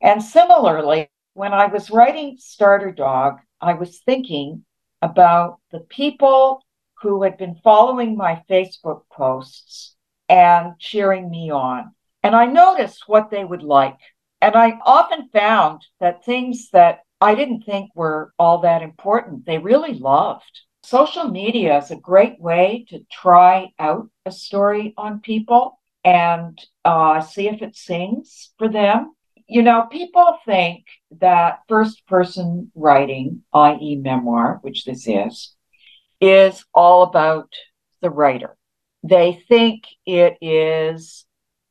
And 0.00 0.22
similarly, 0.22 1.10
when 1.34 1.52
I 1.52 1.66
was 1.66 1.90
writing 1.90 2.36
Starter 2.38 2.92
Dog, 2.92 3.38
I 3.60 3.74
was 3.74 4.00
thinking 4.00 4.64
about 5.02 5.58
the 5.70 5.80
people 5.80 6.62
who 7.02 7.22
had 7.22 7.36
been 7.36 7.60
following 7.62 8.16
my 8.16 8.42
Facebook 8.48 9.02
posts 9.12 9.94
and 10.28 10.78
cheering 10.78 11.30
me 11.30 11.50
on. 11.50 11.94
And 12.22 12.34
I 12.34 12.46
noticed 12.46 13.04
what 13.06 13.30
they 13.30 13.44
would 13.44 13.62
like. 13.62 13.98
And 14.40 14.54
I 14.54 14.78
often 14.84 15.28
found 15.28 15.82
that 16.00 16.24
things 16.24 16.70
that 16.72 17.00
I 17.20 17.34
didn't 17.34 17.62
think 17.62 17.90
were 17.94 18.32
all 18.38 18.58
that 18.58 18.82
important, 18.82 19.46
they 19.46 19.58
really 19.58 19.94
loved. 19.94 20.60
Social 20.84 21.30
media 21.30 21.78
is 21.78 21.90
a 21.90 21.96
great 21.96 22.38
way 22.38 22.84
to 22.90 23.06
try 23.10 23.72
out 23.78 24.10
a 24.26 24.30
story 24.30 24.92
on 24.98 25.20
people 25.20 25.80
and 26.04 26.60
uh, 26.84 27.22
see 27.22 27.48
if 27.48 27.62
it 27.62 27.74
sings 27.74 28.50
for 28.58 28.68
them. 28.68 29.14
You 29.48 29.62
know, 29.62 29.88
people 29.90 30.36
think 30.44 30.84
that 31.20 31.60
first 31.70 32.06
person 32.06 32.70
writing, 32.74 33.44
i.e., 33.54 33.96
memoir, 33.96 34.58
which 34.60 34.84
this 34.84 35.08
is, 35.08 35.54
is 36.20 36.62
all 36.74 37.04
about 37.04 37.50
the 38.02 38.10
writer. 38.10 38.54
They 39.02 39.42
think 39.48 39.84
it 40.04 40.36
is 40.42 41.24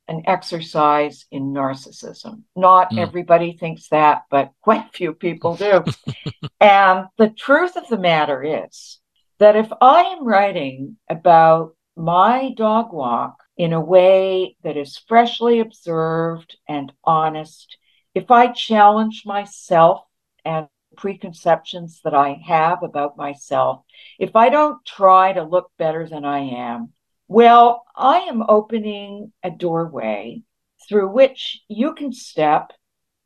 an 0.07 0.23
exercise 0.25 1.27
in 1.29 1.53
narcissism. 1.53 2.41
Not 2.55 2.89
mm. 2.89 2.97
everybody 2.97 3.57
thinks 3.57 3.89
that, 3.89 4.23
but 4.31 4.53
quite 4.63 4.87
a 4.87 4.91
few 4.91 5.13
people 5.13 5.55
do. 5.55 5.83
and 6.59 7.05
the 7.19 7.29
truth 7.29 7.77
of 7.77 7.87
the 7.89 7.99
matter 7.99 8.65
is 8.65 8.99
that 9.43 9.57
if 9.57 9.73
I 9.81 10.03
am 10.03 10.25
writing 10.25 10.95
about 11.09 11.75
my 11.97 12.53
dog 12.55 12.93
walk 12.93 13.43
in 13.57 13.73
a 13.73 13.81
way 13.81 14.55
that 14.63 14.77
is 14.77 15.03
freshly 15.05 15.59
observed 15.59 16.55
and 16.65 16.93
honest, 17.03 17.77
if 18.15 18.31
I 18.31 18.53
challenge 18.53 19.23
myself 19.25 20.05
and 20.45 20.69
preconceptions 20.95 21.99
that 22.05 22.13
I 22.13 22.41
have 22.45 22.83
about 22.83 23.17
myself, 23.17 23.81
if 24.17 24.33
I 24.33 24.47
don't 24.47 24.79
try 24.85 25.33
to 25.33 25.43
look 25.43 25.69
better 25.77 26.07
than 26.07 26.23
I 26.23 26.39
am, 26.39 26.93
well, 27.27 27.83
I 27.97 28.19
am 28.19 28.45
opening 28.47 29.33
a 29.43 29.51
doorway 29.51 30.43
through 30.87 31.09
which 31.09 31.59
you 31.67 31.95
can 31.95 32.13
step 32.13 32.71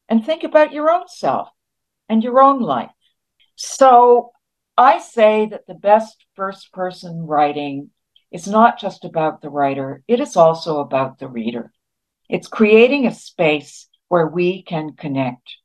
and 0.10 0.26
think 0.26 0.44
about 0.44 0.74
your 0.74 0.90
own 0.90 1.08
self 1.10 1.50
and 2.10 2.24
your 2.24 2.42
own 2.42 2.60
life. 2.60 2.90
So 3.56 4.32
I 4.78 5.00
say 5.00 5.48
that 5.48 5.66
the 5.68 5.74
best 5.74 6.26
first 6.36 6.72
person 6.72 7.26
writing 7.26 7.90
is 8.32 8.48
not 8.48 8.80
just 8.80 9.06
about 9.06 9.42
the 9.42 9.50
writer, 9.50 10.04
it 10.08 10.20
is 10.20 10.36
also 10.36 10.80
about 10.80 11.18
the 11.18 11.28
reader. 11.28 11.72
It's 12.30 12.48
creating 12.48 13.08
a 13.08 13.14
space 13.14 13.88
where 14.10 14.28
we 14.28 14.62
can 14.62 14.94
connect. 14.94 15.56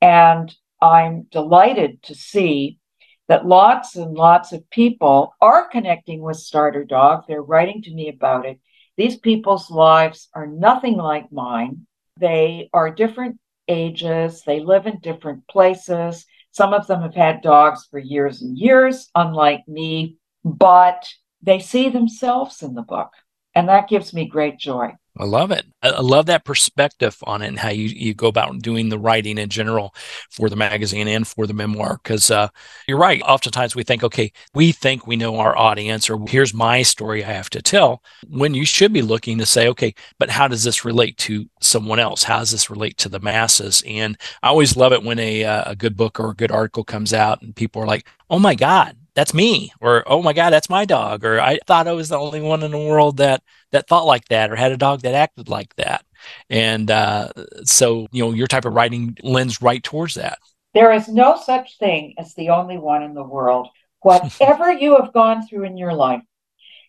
And 0.00 0.54
I'm 0.80 1.26
delighted 1.32 2.02
to 2.04 2.14
see 2.14 2.78
that 3.26 3.46
lots 3.46 3.96
and 3.96 4.14
lots 4.14 4.52
of 4.52 4.68
people 4.70 5.34
are 5.40 5.68
connecting 5.68 6.20
with 6.20 6.36
Starter 6.36 6.84
Dog. 6.84 7.24
They're 7.26 7.42
writing 7.42 7.82
to 7.82 7.94
me 7.94 8.08
about 8.08 8.44
it. 8.44 8.60
These 8.96 9.18
people's 9.18 9.70
lives 9.70 10.28
are 10.34 10.46
nothing 10.46 10.96
like 10.96 11.32
mine. 11.32 11.86
They 12.20 12.68
are 12.72 12.90
different 12.90 13.40
ages, 13.66 14.42
they 14.42 14.60
live 14.60 14.86
in 14.86 14.98
different 14.98 15.48
places. 15.48 16.26
Some 16.54 16.72
of 16.72 16.86
them 16.86 17.02
have 17.02 17.16
had 17.16 17.42
dogs 17.42 17.84
for 17.90 17.98
years 17.98 18.40
and 18.40 18.56
years, 18.56 19.10
unlike 19.16 19.66
me, 19.66 20.18
but 20.44 21.12
they 21.42 21.58
see 21.58 21.88
themselves 21.88 22.62
in 22.62 22.74
the 22.74 22.82
book. 22.82 23.10
And 23.56 23.68
that 23.68 23.88
gives 23.88 24.14
me 24.14 24.28
great 24.28 24.56
joy. 24.56 24.92
I 25.16 25.24
love 25.24 25.52
it. 25.52 25.64
I 25.80 26.00
love 26.00 26.26
that 26.26 26.44
perspective 26.44 27.16
on 27.22 27.40
it 27.42 27.46
and 27.46 27.58
how 27.58 27.68
you, 27.68 27.84
you 27.84 28.14
go 28.14 28.26
about 28.26 28.58
doing 28.58 28.88
the 28.88 28.98
writing 28.98 29.38
in 29.38 29.48
general 29.48 29.94
for 30.30 30.48
the 30.48 30.56
magazine 30.56 31.06
and 31.06 31.26
for 31.26 31.46
the 31.46 31.54
memoir. 31.54 32.00
Because 32.02 32.32
uh, 32.32 32.48
you're 32.88 32.98
right. 32.98 33.22
Oftentimes 33.22 33.76
we 33.76 33.84
think, 33.84 34.02
okay, 34.02 34.32
we 34.54 34.72
think 34.72 35.06
we 35.06 35.14
know 35.14 35.36
our 35.36 35.56
audience, 35.56 36.10
or 36.10 36.18
here's 36.26 36.52
my 36.52 36.82
story 36.82 37.22
I 37.22 37.30
have 37.30 37.50
to 37.50 37.62
tell. 37.62 38.02
When 38.26 38.54
you 38.54 38.64
should 38.64 38.92
be 38.92 39.02
looking 39.02 39.38
to 39.38 39.46
say, 39.46 39.68
okay, 39.68 39.94
but 40.18 40.30
how 40.30 40.48
does 40.48 40.64
this 40.64 40.84
relate 40.84 41.16
to 41.18 41.48
someone 41.60 42.00
else? 42.00 42.24
How 42.24 42.40
does 42.40 42.50
this 42.50 42.68
relate 42.68 42.96
to 42.98 43.08
the 43.08 43.20
masses? 43.20 43.84
And 43.86 44.18
I 44.42 44.48
always 44.48 44.76
love 44.76 44.92
it 44.92 45.04
when 45.04 45.20
a, 45.20 45.44
uh, 45.44 45.70
a 45.70 45.76
good 45.76 45.96
book 45.96 46.18
or 46.18 46.30
a 46.30 46.36
good 46.36 46.50
article 46.50 46.82
comes 46.82 47.14
out 47.14 47.40
and 47.40 47.54
people 47.54 47.80
are 47.80 47.86
like, 47.86 48.08
oh 48.30 48.40
my 48.40 48.56
God, 48.56 48.96
that's 49.14 49.34
me 49.34 49.72
or 49.80 50.02
oh 50.06 50.22
my 50.22 50.32
god 50.32 50.50
that's 50.50 50.68
my 50.68 50.84
dog 50.84 51.24
or 51.24 51.40
i 51.40 51.58
thought 51.66 51.86
i 51.86 51.92
was 51.92 52.08
the 52.08 52.18
only 52.18 52.40
one 52.40 52.62
in 52.62 52.70
the 52.70 52.78
world 52.78 53.18
that 53.18 53.42
that 53.74 53.88
thought 53.88 54.06
like 54.06 54.26
that 54.28 54.50
or 54.50 54.56
had 54.56 54.72
a 54.72 54.76
dog 54.76 55.02
that 55.02 55.14
acted 55.14 55.48
like 55.48 55.74
that. 55.74 56.04
And 56.48 56.90
uh, 56.90 57.28
so 57.64 58.06
you 58.12 58.24
know 58.24 58.32
your 58.32 58.46
type 58.46 58.64
of 58.64 58.72
writing 58.72 59.16
lends 59.22 59.60
right 59.60 59.82
towards 59.82 60.14
that. 60.14 60.38
There 60.72 60.92
is 60.92 61.08
no 61.08 61.36
such 61.36 61.76
thing 61.78 62.14
as 62.16 62.34
the 62.34 62.50
only 62.50 62.78
one 62.78 63.02
in 63.02 63.14
the 63.14 63.24
world. 63.24 63.68
Whatever 64.00 64.72
you 64.80 64.96
have 64.96 65.12
gone 65.12 65.46
through 65.46 65.64
in 65.64 65.76
your 65.76 65.92
life 65.92 66.22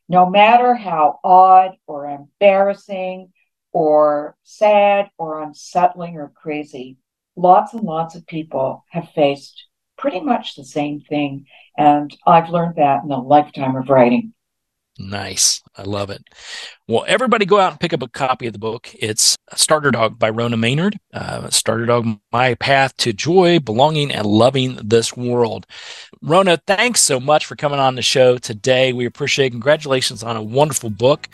no 0.07 0.29
matter 0.29 0.75
how 0.75 1.19
odd 1.23 1.71
or 1.87 2.07
embarrassing 2.07 3.33
or 3.71 4.35
sad 4.43 5.09
or 5.17 5.41
unsettling 5.41 6.15
or 6.15 6.31
crazy 6.35 6.97
lots 7.35 7.73
and 7.73 7.81
lots 7.81 8.13
of 8.13 8.27
people 8.27 8.85
have 8.89 9.09
faced 9.15 9.65
pretty 9.97 10.19
much 10.19 10.55
the 10.55 10.65
same 10.65 11.01
thing 11.01 11.45
and 11.77 12.15
I've 12.25 12.49
learned 12.49 12.75
that 12.75 13.03
in 13.03 13.11
a 13.11 13.19
lifetime 13.19 13.75
of 13.75 13.89
writing. 13.89 14.33
Nice. 14.97 15.61
I 15.77 15.83
love 15.83 16.09
it. 16.09 16.23
Well, 16.87 17.03
everybody 17.05 17.45
go 17.45 17.59
out 17.59 17.71
and 17.71 17.79
pick 17.81 17.91
up 17.91 18.01
a 18.01 18.07
copy 18.07 18.47
of 18.47 18.53
the 18.53 18.59
book. 18.59 18.89
It's 18.97 19.35
Starter 19.53 19.91
Dog 19.91 20.17
by 20.17 20.29
Rona 20.29 20.55
Maynard. 20.55 20.97
Uh, 21.13 21.49
Starter 21.49 21.85
Dog, 21.85 22.07
My 22.31 22.55
Path 22.55 22.95
to 22.97 23.11
Joy, 23.11 23.59
Belonging, 23.59 24.09
and 24.09 24.25
Loving 24.25 24.79
This 24.81 25.17
World. 25.17 25.67
Rona, 26.21 26.61
thanks 26.65 27.01
so 27.01 27.19
much 27.19 27.45
for 27.45 27.57
coming 27.57 27.79
on 27.79 27.95
the 27.95 28.01
show 28.01 28.37
today. 28.37 28.93
We 28.93 29.05
appreciate 29.05 29.47
it. 29.47 29.51
Congratulations 29.51 30.23
on 30.23 30.37
a 30.37 30.41
wonderful 30.43 30.91
book. 30.91 31.27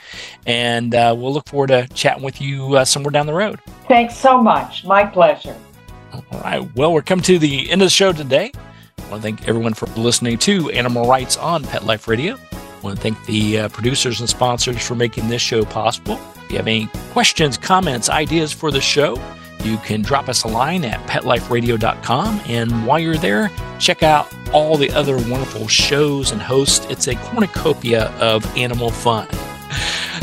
And 0.47 0.95
uh, 0.95 1.13
we'll 1.15 1.33
look 1.33 1.47
forward 1.47 1.67
to 1.67 1.87
chatting 1.93 2.23
with 2.23 2.41
you 2.41 2.77
uh, 2.77 2.85
somewhere 2.85 3.11
down 3.11 3.27
the 3.27 3.33
road. 3.35 3.59
Thanks 3.87 4.17
so 4.17 4.41
much. 4.41 4.85
My 4.85 5.05
pleasure. 5.05 5.55
All 6.13 6.23
right. 6.41 6.75
Well, 6.75 6.93
we're 6.93 7.01
coming 7.01 7.23
to 7.23 7.39
the 7.39 7.69
end 7.69 7.81
of 7.81 7.85
the 7.87 7.89
show 7.89 8.11
today. 8.11 8.51
I 8.97 9.01
want 9.09 9.15
to 9.15 9.21
thank 9.21 9.47
everyone 9.47 9.73
for 9.73 9.87
listening 9.99 10.37
to 10.39 10.69
Animal 10.71 11.07
Writes 11.07 11.37
on 11.37 11.63
Pet 11.63 11.85
Life 11.85 12.07
Radio. 12.07 12.37
I 12.51 12.79
want 12.81 12.97
to 12.97 13.01
thank 13.01 13.23
the 13.25 13.59
uh, 13.59 13.69
producers 13.69 14.19
and 14.19 14.29
sponsors 14.29 14.85
for 14.85 14.95
making 14.95 15.27
this 15.27 15.41
show 15.41 15.63
possible. 15.63 16.19
If 16.43 16.51
you 16.51 16.57
have 16.57 16.67
any 16.67 16.87
questions, 17.11 17.57
comments, 17.57 18.09
ideas 18.09 18.51
for 18.51 18.71
the 18.71 18.81
show, 18.81 19.21
you 19.63 19.77
can 19.77 20.01
drop 20.01 20.27
us 20.27 20.43
a 20.43 20.47
line 20.47 20.83
at 20.83 20.99
petliferadio.com. 21.07 22.41
And 22.47 22.85
while 22.85 22.99
you're 22.99 23.17
there, 23.17 23.51
check 23.79 24.03
out 24.03 24.33
all 24.51 24.77
the 24.77 24.91
other 24.91 25.17
wonderful 25.17 25.67
shows 25.67 26.31
and 26.31 26.41
hosts. 26.41 26.85
It's 26.89 27.07
a 27.07 27.15
cornucopia 27.15 28.05
of 28.19 28.45
animal 28.57 28.91
fun. 28.91 29.27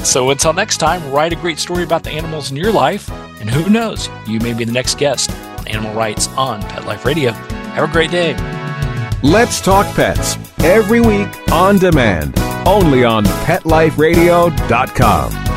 So 0.05 0.31
until 0.31 0.53
next 0.53 0.77
time, 0.77 1.11
write 1.11 1.33
a 1.33 1.37
great 1.37 1.59
story 1.59 1.83
about 1.83 2.05
the 2.05 2.11
animals 2.11 2.53
in 2.53 2.57
your 2.57 2.71
life. 2.71 3.11
And 3.41 3.51
who 3.51 3.69
knows, 3.69 4.09
you 4.29 4.39
may 4.39 4.53
be 4.53 4.63
the 4.63 4.73
next 4.73 4.97
guest 4.97 5.29
Animal 5.69 5.95
Writes 5.95 6.27
on 6.29 6.63
Pet 6.63 6.85
Life 6.85 7.05
Radio. 7.05 7.33
Have 7.33 7.89
a 7.89 7.93
great 7.93 8.11
day. 8.11 8.35
Let's 9.23 9.61
Talk 9.61 9.87
Pets 9.95 10.37
every 10.61 11.01
week 11.01 11.29
on 11.51 11.79
demand, 11.79 12.39
only 12.67 13.05
on 13.05 13.25
PetLifeRadio.com. 13.25 15.48